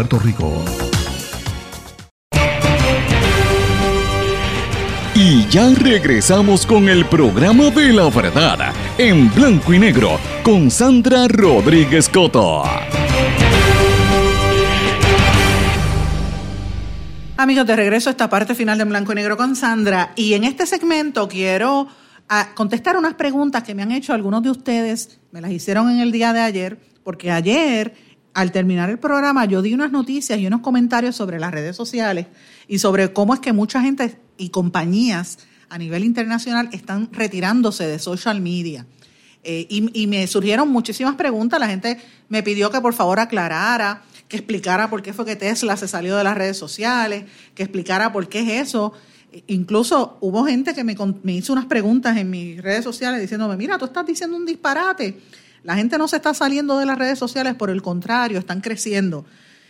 [0.09, 0.63] Rico.
[5.13, 11.27] Y ya regresamos con el programa de la verdad en blanco y negro con Sandra
[11.27, 12.63] Rodríguez Coto.
[17.37, 20.11] Amigos, de regreso a esta parte final de Blanco y Negro con Sandra.
[20.15, 21.87] Y en este segmento quiero
[22.29, 25.19] ah, contestar unas preguntas que me han hecho algunos de ustedes.
[25.31, 27.95] Me las hicieron en el día de ayer, porque ayer
[28.33, 32.27] al terminar el programa yo di unas noticias y unos comentarios sobre las redes sociales
[32.67, 37.99] y sobre cómo es que mucha gente y compañías a nivel internacional están retirándose de
[37.99, 38.85] social media.
[39.43, 41.59] Eh, y, me surgieron muchísimas preguntas.
[41.59, 41.97] La gente
[42.29, 46.15] me pidió que por favor aclarara, que explicara por qué fue que Tesla se salió
[46.17, 47.23] de las redes sociales,
[47.55, 48.93] que explicara por qué es eso.
[49.47, 53.77] Incluso hubo gente que me, me hizo unas preguntas en mis redes sociales diciéndome, mira,
[53.77, 55.19] tú estás diciendo un disparate
[55.63, 59.25] la gente no se está saliendo de las redes sociales, por el contrario, están creciendo.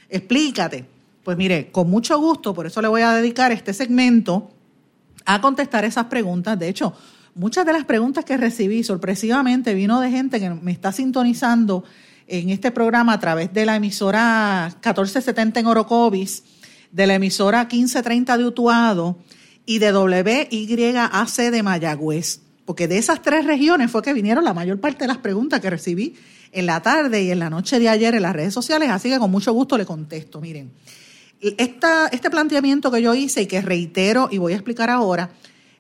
[0.10, 0.86] Explícate.
[1.24, 4.50] Pues mire, con mucho gusto, por eso le voy a dedicar este segmento
[5.26, 6.58] a contestar esas preguntas.
[6.58, 6.94] De hecho,
[7.36, 11.84] muchas de las preguntas que recibí sorpresivamente vino de gente que me está sintonizando
[12.28, 16.44] en este programa a través de la emisora 1470 en Orocovis,
[16.92, 19.18] de la emisora 1530 de Utuado
[19.66, 22.42] y de WYAC de Mayagüez.
[22.66, 25.70] Porque de esas tres regiones fue que vinieron la mayor parte de las preguntas que
[25.70, 26.16] recibí
[26.52, 29.20] en la tarde y en la noche de ayer en las redes sociales, así que
[29.20, 30.42] con mucho gusto le contesto.
[30.42, 30.72] Miren,
[31.42, 35.32] esta, este planteamiento que yo hice y que reitero y voy a explicar ahora,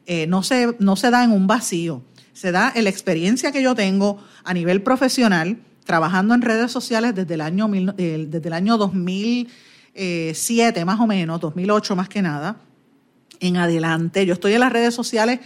[0.06, 2.04] eh, no, se, no se da en un vacío,
[2.34, 7.14] se da en la experiencia que yo tengo a nivel profesional, trabajando en redes sociales
[7.14, 12.58] desde el año, desde el año 2007 más o menos, 2008 más que nada,
[13.40, 14.26] en adelante.
[14.26, 15.40] Yo estoy en las redes sociales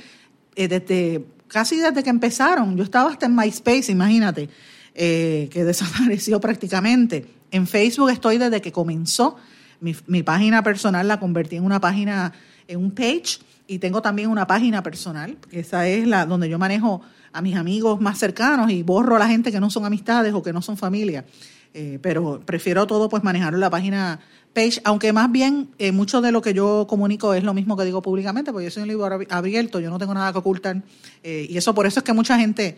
[0.55, 2.75] eh, desde casi desde que empezaron.
[2.75, 4.49] Yo estaba hasta en MySpace, imagínate,
[4.93, 7.25] eh, que desapareció prácticamente.
[7.51, 9.37] En Facebook estoy desde que comenzó.
[9.81, 12.33] Mi, mi, página personal la convertí en una página,
[12.67, 16.57] en un page, y tengo también una página personal, que esa es la donde yo
[16.57, 17.01] manejo
[17.33, 20.41] a mis amigos más cercanos y borro a la gente que no son amistades o
[20.41, 21.25] que no son familia.
[21.73, 24.21] Eh, pero prefiero todo pues manejarlo la página
[24.55, 27.83] page, aunque más bien eh, mucho de lo que yo comunico es lo mismo que
[27.83, 30.81] digo públicamente, porque yo soy un libro abierto, yo no tengo nada que ocultar.
[31.21, 32.77] Eh, y eso por eso es que mucha gente,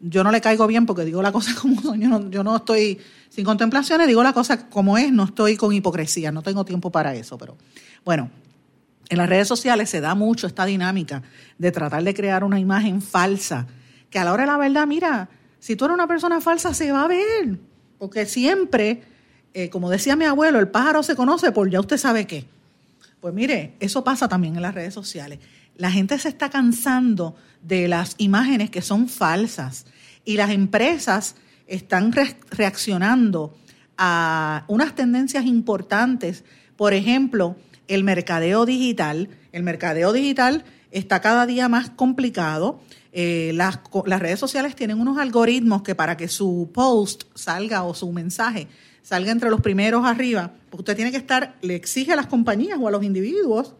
[0.00, 2.56] yo no le caigo bien porque digo la cosa como son, yo no, yo no
[2.56, 2.98] estoy
[3.28, 7.14] sin contemplaciones, digo la cosa como es, no estoy con hipocresía, no tengo tiempo para
[7.14, 7.36] eso.
[7.36, 7.56] Pero
[8.04, 8.30] bueno,
[9.08, 11.22] en las redes sociales se da mucho esta dinámica
[11.58, 13.66] de tratar de crear una imagen falsa
[14.10, 15.28] que a la hora de la verdad, mira,
[15.60, 17.58] si tú eres una persona falsa, se va a ver.
[17.98, 19.02] Porque siempre,
[19.54, 22.46] eh, como decía mi abuelo, el pájaro se conoce por ya usted sabe qué.
[23.20, 25.38] Pues mire, eso pasa también en las redes sociales.
[25.76, 29.86] La gente se está cansando de las imágenes que son falsas
[30.24, 31.36] y las empresas
[31.66, 33.56] están reaccionando
[33.96, 36.44] a unas tendencias importantes.
[36.76, 37.56] Por ejemplo,
[37.88, 39.28] el mercadeo digital.
[39.52, 42.80] El mercadeo digital está cada día más complicado
[43.12, 47.94] eh, las, las redes sociales tienen unos algoritmos que para que su post salga o
[47.94, 48.68] su mensaje
[49.08, 52.78] salga entre los primeros arriba, pues usted tiene que estar, le exige a las compañías
[52.78, 53.72] o a los individuos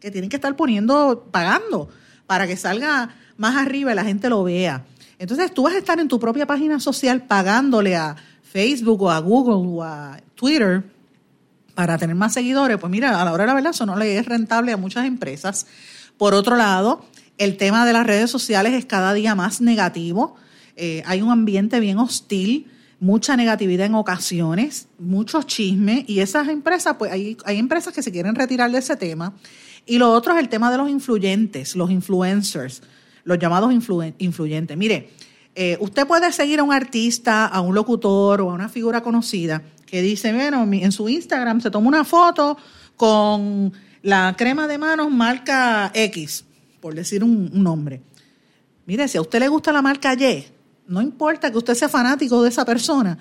[0.00, 1.90] que tienen que estar poniendo, pagando
[2.26, 4.86] para que salga más arriba y la gente lo vea.
[5.18, 9.18] Entonces tú vas a estar en tu propia página social pagándole a Facebook o a
[9.18, 10.84] Google o a Twitter
[11.74, 12.78] para tener más seguidores.
[12.78, 15.04] Pues mira, a la hora de la verdad eso no le es rentable a muchas
[15.04, 15.66] empresas.
[16.16, 17.04] Por otro lado,
[17.36, 20.34] el tema de las redes sociales es cada día más negativo.
[20.76, 26.96] Eh, hay un ambiente bien hostil, mucha negatividad en ocasiones, muchos chismes y esas empresas,
[26.98, 29.34] pues hay, hay empresas que se quieren retirar de ese tema.
[29.84, 32.82] Y lo otro es el tema de los influyentes, los influencers,
[33.24, 34.76] los llamados influyentes.
[34.76, 35.10] Mire,
[35.54, 39.62] eh, usted puede seguir a un artista, a un locutor o a una figura conocida
[39.86, 42.56] que dice, bueno, en su Instagram se toma una foto
[42.96, 43.72] con
[44.02, 46.44] la crema de manos marca X
[46.80, 48.00] por decir un, nombre.
[48.86, 50.46] Mire, si a usted le gusta la marca Y,
[50.88, 53.18] no importa que usted sea fanático de esa persona,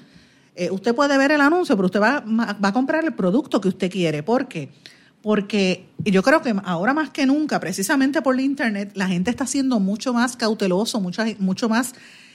[0.56, 2.24] eh, usted puede ver el anuncio, pero usted va,
[2.62, 4.24] a comprar el producto que usted quiere.
[4.24, 4.72] ¿Por qué?
[5.22, 9.46] Porque yo creo que ahora más que nunca, precisamente por la Internet, la gente está
[9.46, 11.94] siendo mucho más cauteloso, mucho, mucho más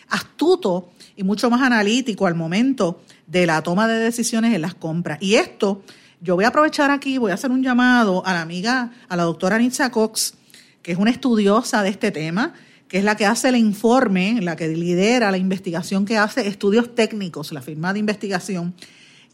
[0.09, 5.19] astuto y mucho más analítico al momento de la toma de decisiones en las compras.
[5.21, 5.83] Y esto,
[6.21, 9.23] yo voy a aprovechar aquí, voy a hacer un llamado a la amiga, a la
[9.23, 10.35] doctora Anitza Cox,
[10.83, 12.55] que es una estudiosa de este tema,
[12.91, 16.93] que es la que hace el informe, la que lidera la investigación que hace estudios
[16.97, 18.75] técnicos, la firma de investigación.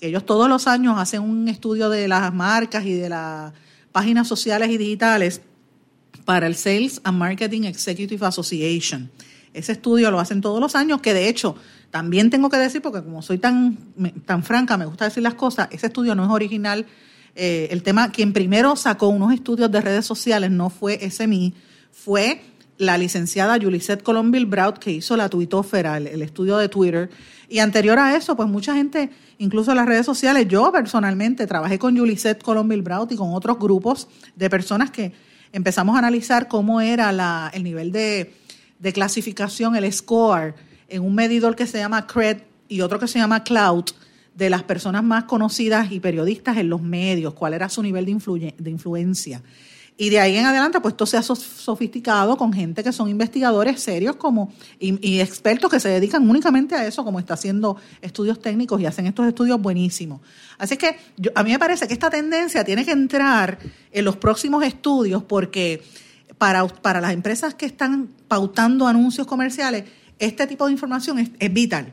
[0.02, 3.54] Ellos todos los años hacen un estudio de las marcas y de las
[3.92, 5.40] páginas sociales y digitales
[6.26, 9.10] para el Sales and Marketing Executive Association.
[9.54, 11.56] Ese estudio lo hacen todos los años, que de hecho
[11.90, 13.78] también tengo que decir, porque como soy tan,
[14.26, 16.84] tan franca, me gusta decir las cosas, ese estudio no es original
[17.34, 21.54] eh, el tema, quien primero sacó unos estudios de redes sociales no fue SMI,
[21.90, 22.42] fue
[22.78, 27.10] la licenciada Yulisette Colombil Braut, que hizo la tuitófera, el, estudio de Twitter.
[27.48, 31.78] Y anterior a eso, pues mucha gente, incluso en las redes sociales, yo personalmente trabajé
[31.78, 35.12] con Yulisette Colombil Braut y con otros grupos de personas que
[35.52, 38.34] empezamos a analizar cómo era la, el nivel de,
[38.78, 40.54] de clasificación, el score,
[40.88, 43.84] en un medidor que se llama CRED y otro que se llama Cloud,
[44.34, 48.54] de las personas más conocidas y periodistas en los medios, cuál era su nivel de,
[48.58, 49.42] de influencia.
[49.98, 53.80] Y de ahí en adelante, pues esto se ha sofisticado con gente que son investigadores
[53.80, 58.78] serios como y, expertos que se dedican únicamente a eso, como está haciendo estudios técnicos
[58.80, 60.20] y hacen estos estudios buenísimos.
[60.58, 60.98] Así que
[61.34, 63.58] a mí me parece que esta tendencia tiene que entrar
[63.90, 65.82] en los próximos estudios porque
[66.36, 69.84] para, para las empresas que están pautando anuncios comerciales,
[70.18, 71.90] este tipo de información es vital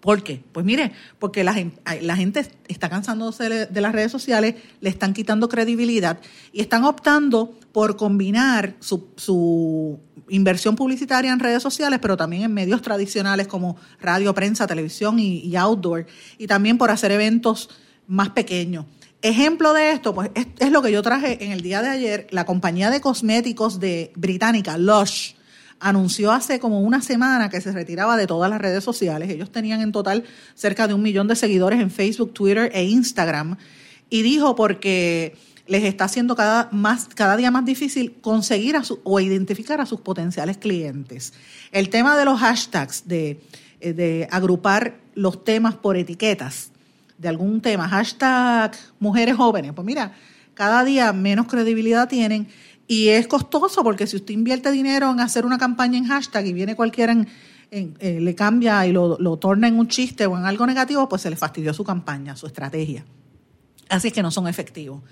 [0.00, 0.44] ¿Por qué?
[0.52, 6.20] Pues mire, porque la, gente está cansándose de las redes sociales, le están quitando credibilidad
[6.52, 12.82] y están optando por combinar su, inversión publicitaria en redes sociales, pero también en medios
[12.82, 17.70] tradicionales como radio, prensa, televisión y, outdoor, y también por hacer eventos
[18.06, 18.84] más pequeños.
[19.20, 22.26] Ejemplo de esto, pues es, es, lo que yo traje en el día de ayer,
[22.30, 25.32] la compañía de cosméticos de británica, Lush,
[25.80, 29.30] anunció hace como una semana que se retiraba de todas las redes sociales.
[29.30, 30.24] Ellos tenían en total
[30.54, 33.56] cerca de un millón de seguidores en Facebook, Twitter e Instagram.
[34.10, 39.80] Y dijo porque les está haciendo cada, más, cada día más difícil conseguir o identificar
[39.80, 41.34] a sus potenciales clientes.
[41.72, 43.40] El tema de los hashtags, de,
[43.80, 46.70] eh, de agrupar los temas por etiquetas
[47.18, 50.14] de algún tema, hashtag mujeres jóvenes, pues mira,
[50.54, 52.48] cada día menos credibilidad tienen
[52.88, 56.52] y es costoso porque si usted invierte dinero en hacer una campaña en hashtag y
[56.54, 57.14] viene cualquiera
[57.70, 61.20] eh, le cambia y lo, lo, torna en un chiste o en algo negativo, pues
[61.20, 63.04] se le fastidió su campaña, su estrategia.
[63.90, 65.02] Así es que no son efectivos.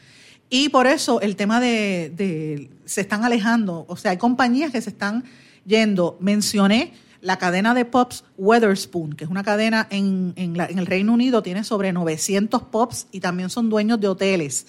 [0.49, 4.81] Y por eso el tema de, de se están alejando, o sea, hay compañías que
[4.81, 5.25] se están
[5.67, 6.17] yendo.
[6.19, 11.13] Mencioné la cadena de pops Weatherspoon, que es una cadena en, en, en el Reino
[11.13, 14.67] Unido, tiene sobre 900 pops y también son dueños de hoteles.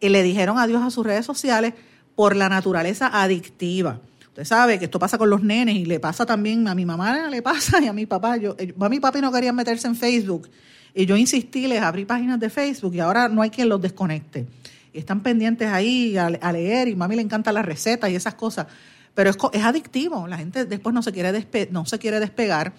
[0.00, 1.74] Y le dijeron adiós a sus redes sociales
[2.14, 4.00] por la naturaleza adictiva.
[4.28, 7.28] Usted sabe que esto pasa con los nenes y le pasa también a mi mamá,
[7.28, 8.36] le pasa y a mi papá.
[8.38, 10.48] Yo, eh, a mi papi no querían meterse en Facebook
[10.94, 14.46] y yo insistí, les abrí páginas de Facebook y ahora no hay quien los desconecte.
[14.92, 18.66] Y están pendientes ahí a, leer y mami le encantan las recetas y esas cosas.
[19.14, 22.74] Pero es, es adictivo, la gente después no se, quiere no se quiere despegar.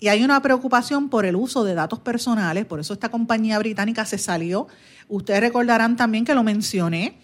[0.00, 4.04] Y hay una preocupación por el uso de datos personales, por eso esta compañía británica
[4.04, 4.68] se salió.
[5.08, 7.18] Ustedes recordarán también que lo mencioné,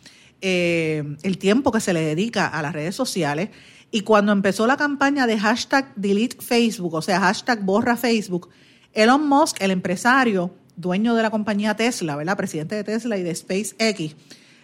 [0.47, 3.49] eh, el tiempo que se le dedica a las redes sociales.
[3.90, 8.51] Y cuando empezó la campaña de hashtag delete Facebook, o sea, hashtag borra Facebook,
[8.92, 12.36] Elon Musk, el empresario, dueño de la compañía Tesla, ¿verdad?
[12.36, 14.16] Presidente de Tesla y de SpaceX,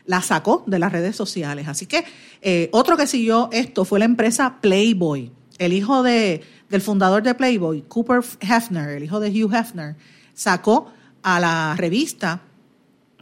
[0.04, 1.66] la sacó de las redes sociales.
[1.66, 2.04] Así que
[2.42, 5.32] eh, otro que siguió esto fue la empresa Playboy.
[5.56, 9.96] El hijo de, del fundador de Playboy, Cooper Hefner, el hijo de Hugh Hefner,
[10.34, 12.42] sacó a la revista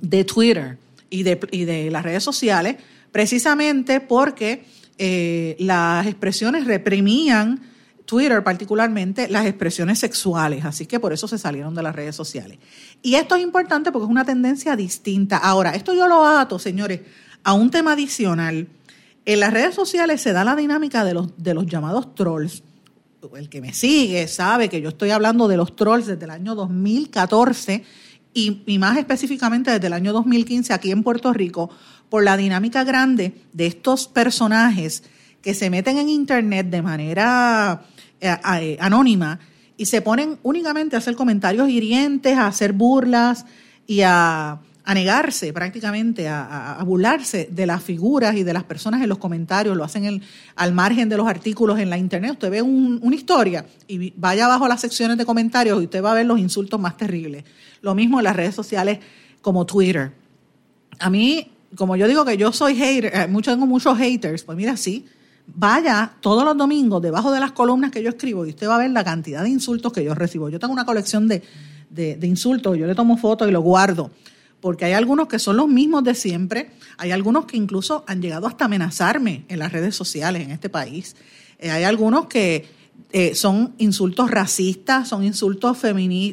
[0.01, 0.79] de Twitter
[1.11, 2.77] y de, y de las redes sociales,
[3.13, 4.65] precisamente porque
[4.99, 7.61] eh, las expresiones reprimían,
[8.05, 12.59] Twitter particularmente, las expresiones sexuales, así que por eso se salieron de las redes sociales.
[13.03, 15.37] Y esto es importante porque es una tendencia distinta.
[15.37, 17.01] Ahora, esto yo lo ato, señores,
[17.45, 18.67] a un tema adicional.
[19.25, 22.63] En las redes sociales se da la dinámica de los, de los llamados trolls.
[23.37, 26.55] El que me sigue sabe que yo estoy hablando de los trolls desde el año
[26.55, 27.85] 2014
[28.39, 31.71] y, más específicamente desde el año 2015 aquí en Puerto Rico,
[32.09, 35.03] por la dinámica grande de estos personajes
[35.43, 37.83] que se meten en Internet de manera
[38.21, 39.41] eh, eh, anónima
[39.77, 43.45] y se ponen únicamente a hacer comentarios hirientes, a hacer burlas
[43.87, 44.61] y a,
[44.95, 49.85] negarse prácticamente, a, burlarse de las figuras y de las personas en los comentarios, lo
[49.85, 50.23] hacen
[50.57, 52.33] al margen de los artículos en la internet.
[52.33, 56.13] Usted ve una historia y vaya abajo a las secciones de comentarios y usted va
[56.13, 57.45] a ver los insultos más terribles.
[57.83, 58.99] Lo mismo en las redes sociales
[59.43, 60.13] como Twitter.
[60.99, 64.57] A mí, como yo digo que yo soy hater, eh, mucho, tengo muchos haters, pues
[64.57, 65.07] mira, sí,
[65.47, 68.79] vaya todos los domingos debajo de las columnas que yo escribo y usted va a
[68.79, 70.49] ver la cantidad de insultos que yo recibo.
[70.49, 71.43] Yo tengo una colección de,
[71.91, 74.11] de, insultos, yo le tomo fotos y lo guardo,
[74.61, 78.47] porque hay algunos que son los mismos de siempre, hay algunos que incluso han llegado
[78.47, 81.17] hasta amenazarme en las redes sociales en este país,
[81.59, 82.67] eh, hay algunos que
[83.13, 85.79] eh, son insultos racistas, son insultos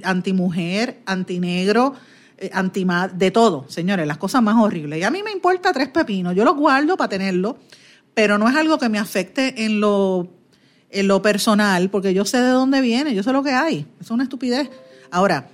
[0.03, 1.93] antimujer, antinegro,
[2.38, 2.51] eh,
[3.13, 4.99] de todo, señores, las cosas más horribles.
[4.99, 7.57] Y a mí me importa tres pepinos, yo los guardo para tenerlo,
[8.13, 10.28] pero no es algo que me afecte en lo,
[10.89, 14.09] en lo personal, porque yo sé de dónde viene, yo sé lo que hay, es
[14.09, 14.69] una estupidez.
[15.11, 15.49] Ahora,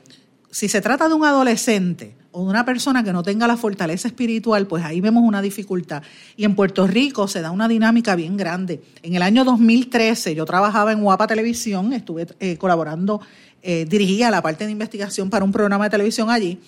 [0.49, 4.07] si se trata de un adolescente o de una persona que no tenga la fortaleza
[4.07, 6.03] espiritual, pues ahí vemos una dificultad.
[6.37, 8.81] Y en Puerto Rico se da una dinámica bien grande.
[9.03, 13.21] En el año 2013 yo trabajaba en Guapa Televisión, estuve eh, colaborando,
[13.61, 16.59] eh, dirigía la parte de investigación para un programa de televisión allí,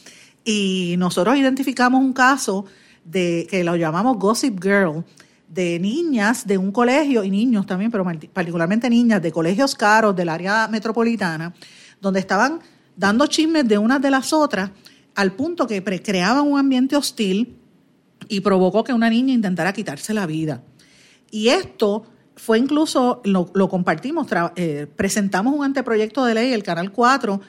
[0.46, 2.66] y nosotros identificamos un caso
[3.06, 5.04] de que lo llamamos Gossip Girl,
[5.48, 10.30] de niñas de un colegio, y niños también, pero particularmente niñas de colegios caros del
[10.30, 11.54] área metropolitana,
[12.02, 12.60] donde estaban
[12.98, 14.72] dando chismes de unas de las otras
[15.16, 17.58] al punto que creaban un ambiente hostil
[18.28, 20.64] y provocó que una niña intentara quitarse la vida.
[21.32, 22.06] Y esto
[22.36, 27.42] fue incluso, lo, compartimos, eh, presentamos un anteproyecto de ley, el Canal 4,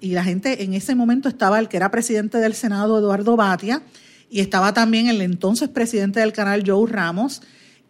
[0.00, 3.82] y la gente en ese momento estaba el que era presidente del Senado, Eduardo Batia,
[4.28, 7.42] y estaba también el entonces presidente del canal, Joe Ramos,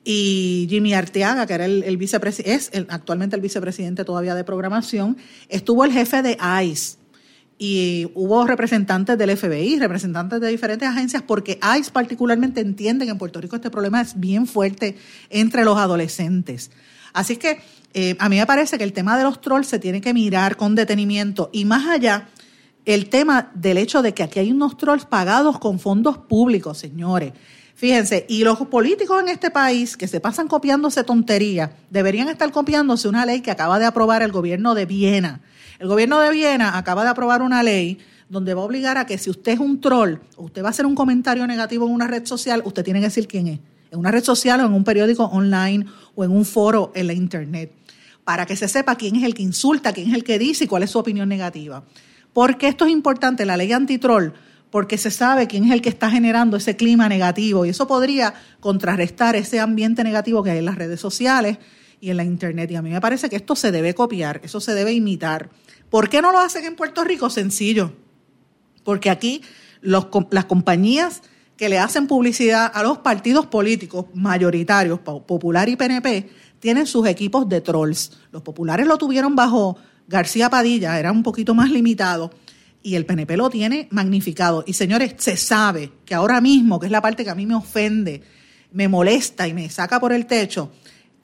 [0.04, 1.98] y Jimmy Arteaga, que era el,
[2.44, 5.16] es actualmente el vicepresidente todavía de programación,
[5.48, 6.98] estuvo el jefe de ICE
[7.58, 13.18] y hubo representantes del FBI, representantes de diferentes agencias, porque ICE particularmente entiende que en
[13.18, 14.96] Puerto Rico este problema es bien fuerte
[15.30, 16.70] entre los adolescentes.
[17.12, 17.60] Así que
[17.94, 20.56] eh, a mí me parece que el tema de los trolls se tiene que mirar
[20.56, 22.28] con detenimiento y más allá
[22.84, 27.32] el tema del hecho de que aquí hay unos trolls pagados con fondos públicos, señores.
[27.76, 33.08] Fíjense, y los políticos en este país que se pasan copiándose tonterías, deberían estar copiándose
[33.08, 35.40] una ley que acaba de aprobar el gobierno de Viena.
[35.84, 37.98] El gobierno de Viena acaba de aprobar una ley
[38.30, 40.70] donde va a obligar a que si usted es un troll o usted va a
[40.70, 43.60] hacer un comentario negativo en una red social, usted tiene que decir quién es,
[43.90, 47.12] en una red social o en un periódico online o en un foro en la
[47.12, 47.70] internet,
[48.24, 50.68] para que se sepa quién es el que insulta, quién es el que dice y
[50.68, 51.84] cuál es su opinión negativa.
[52.32, 54.32] Porque esto es importante, la ley antitroll
[54.70, 58.32] porque se sabe quién es el que está generando ese clima negativo y eso podría
[58.58, 61.58] contrarrestar ese ambiente negativo que hay en las redes sociales
[62.00, 62.70] y en la internet.
[62.70, 65.50] Y a mí me parece que esto se debe copiar, eso se debe imitar.
[65.94, 67.30] ¿Por qué no lo hacen en Puerto Rico?
[67.30, 67.92] Sencillo.
[68.82, 69.42] Porque aquí
[69.80, 71.22] las compañías
[71.56, 76.28] que le hacen publicidad a los partidos políticos mayoritarios, Popular y PNP,
[76.58, 78.10] tienen sus equipos de trolls.
[78.32, 79.76] Los populares lo tuvieron bajo
[80.08, 82.32] García Padilla, era un poquito más limitado
[82.82, 84.64] y el PNP lo tiene magnificado.
[84.66, 87.54] Y señores, se sabe que ahora mismo, que es la parte que a mí me
[87.54, 88.20] ofende,
[88.72, 90.72] me molesta y me saca por el techo,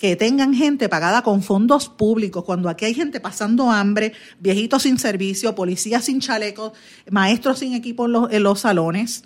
[0.00, 4.98] que tengan gente pagada con fondos públicos, cuando aquí hay gente pasando hambre, viejitos sin
[4.98, 6.72] servicio, policías sin chalecos,
[7.10, 9.24] maestros sin equipo en los, salones,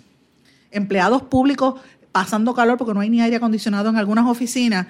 [0.71, 1.75] empleados públicos
[2.11, 4.87] pasando calor porque no hay ni aire acondicionado en algunas oficinas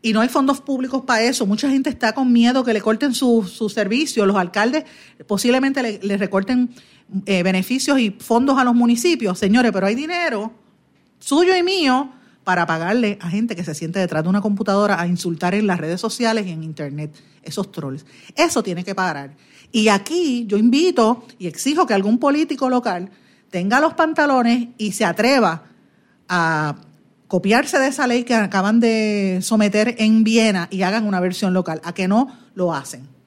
[0.00, 1.44] y no hay fondos públicos para eso.
[1.44, 4.24] Mucha gente está con miedo que le corten su, su servicio.
[4.24, 4.84] Los alcaldes
[5.26, 6.70] posiblemente le, recorten
[7.26, 9.38] eh, beneficios y fondos a los municipios.
[9.38, 10.54] Señores, pero hay dinero
[11.18, 12.12] suyo y mío
[12.48, 15.78] para pagarle a gente que se siente detrás de una computadora a insultar en las
[15.78, 18.06] redes sociales y en internet, esos trolls.
[18.34, 19.36] Eso tiene que parar.
[19.70, 23.10] Y aquí yo invito y exijo que algún político local
[23.50, 25.64] tenga los pantalones y se atreva
[26.26, 26.76] a
[27.26, 31.82] copiarse de esa ley que acaban de someter en Viena y hagan una versión local,
[31.84, 33.17] a que no lo hacen.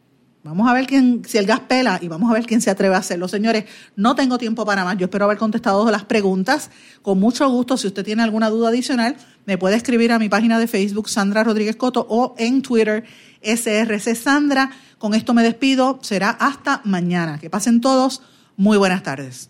[0.43, 2.95] Vamos a ver quién, si el gas pela y vamos a ver quién se atreve
[2.95, 3.27] a hacerlo.
[3.27, 3.65] Señores,
[3.95, 4.97] no tengo tiempo para más.
[4.97, 6.71] Yo espero haber contestado todas las preguntas.
[7.03, 9.15] Con mucho gusto, si usted tiene alguna duda adicional,
[9.45, 13.03] me puede escribir a mi página de Facebook, Sandra Rodríguez Coto, o en Twitter,
[13.43, 14.71] SRC Sandra.
[14.97, 15.99] Con esto me despido.
[16.01, 17.37] Será hasta mañana.
[17.37, 18.23] Que pasen todos.
[18.57, 19.49] Muy buenas tardes.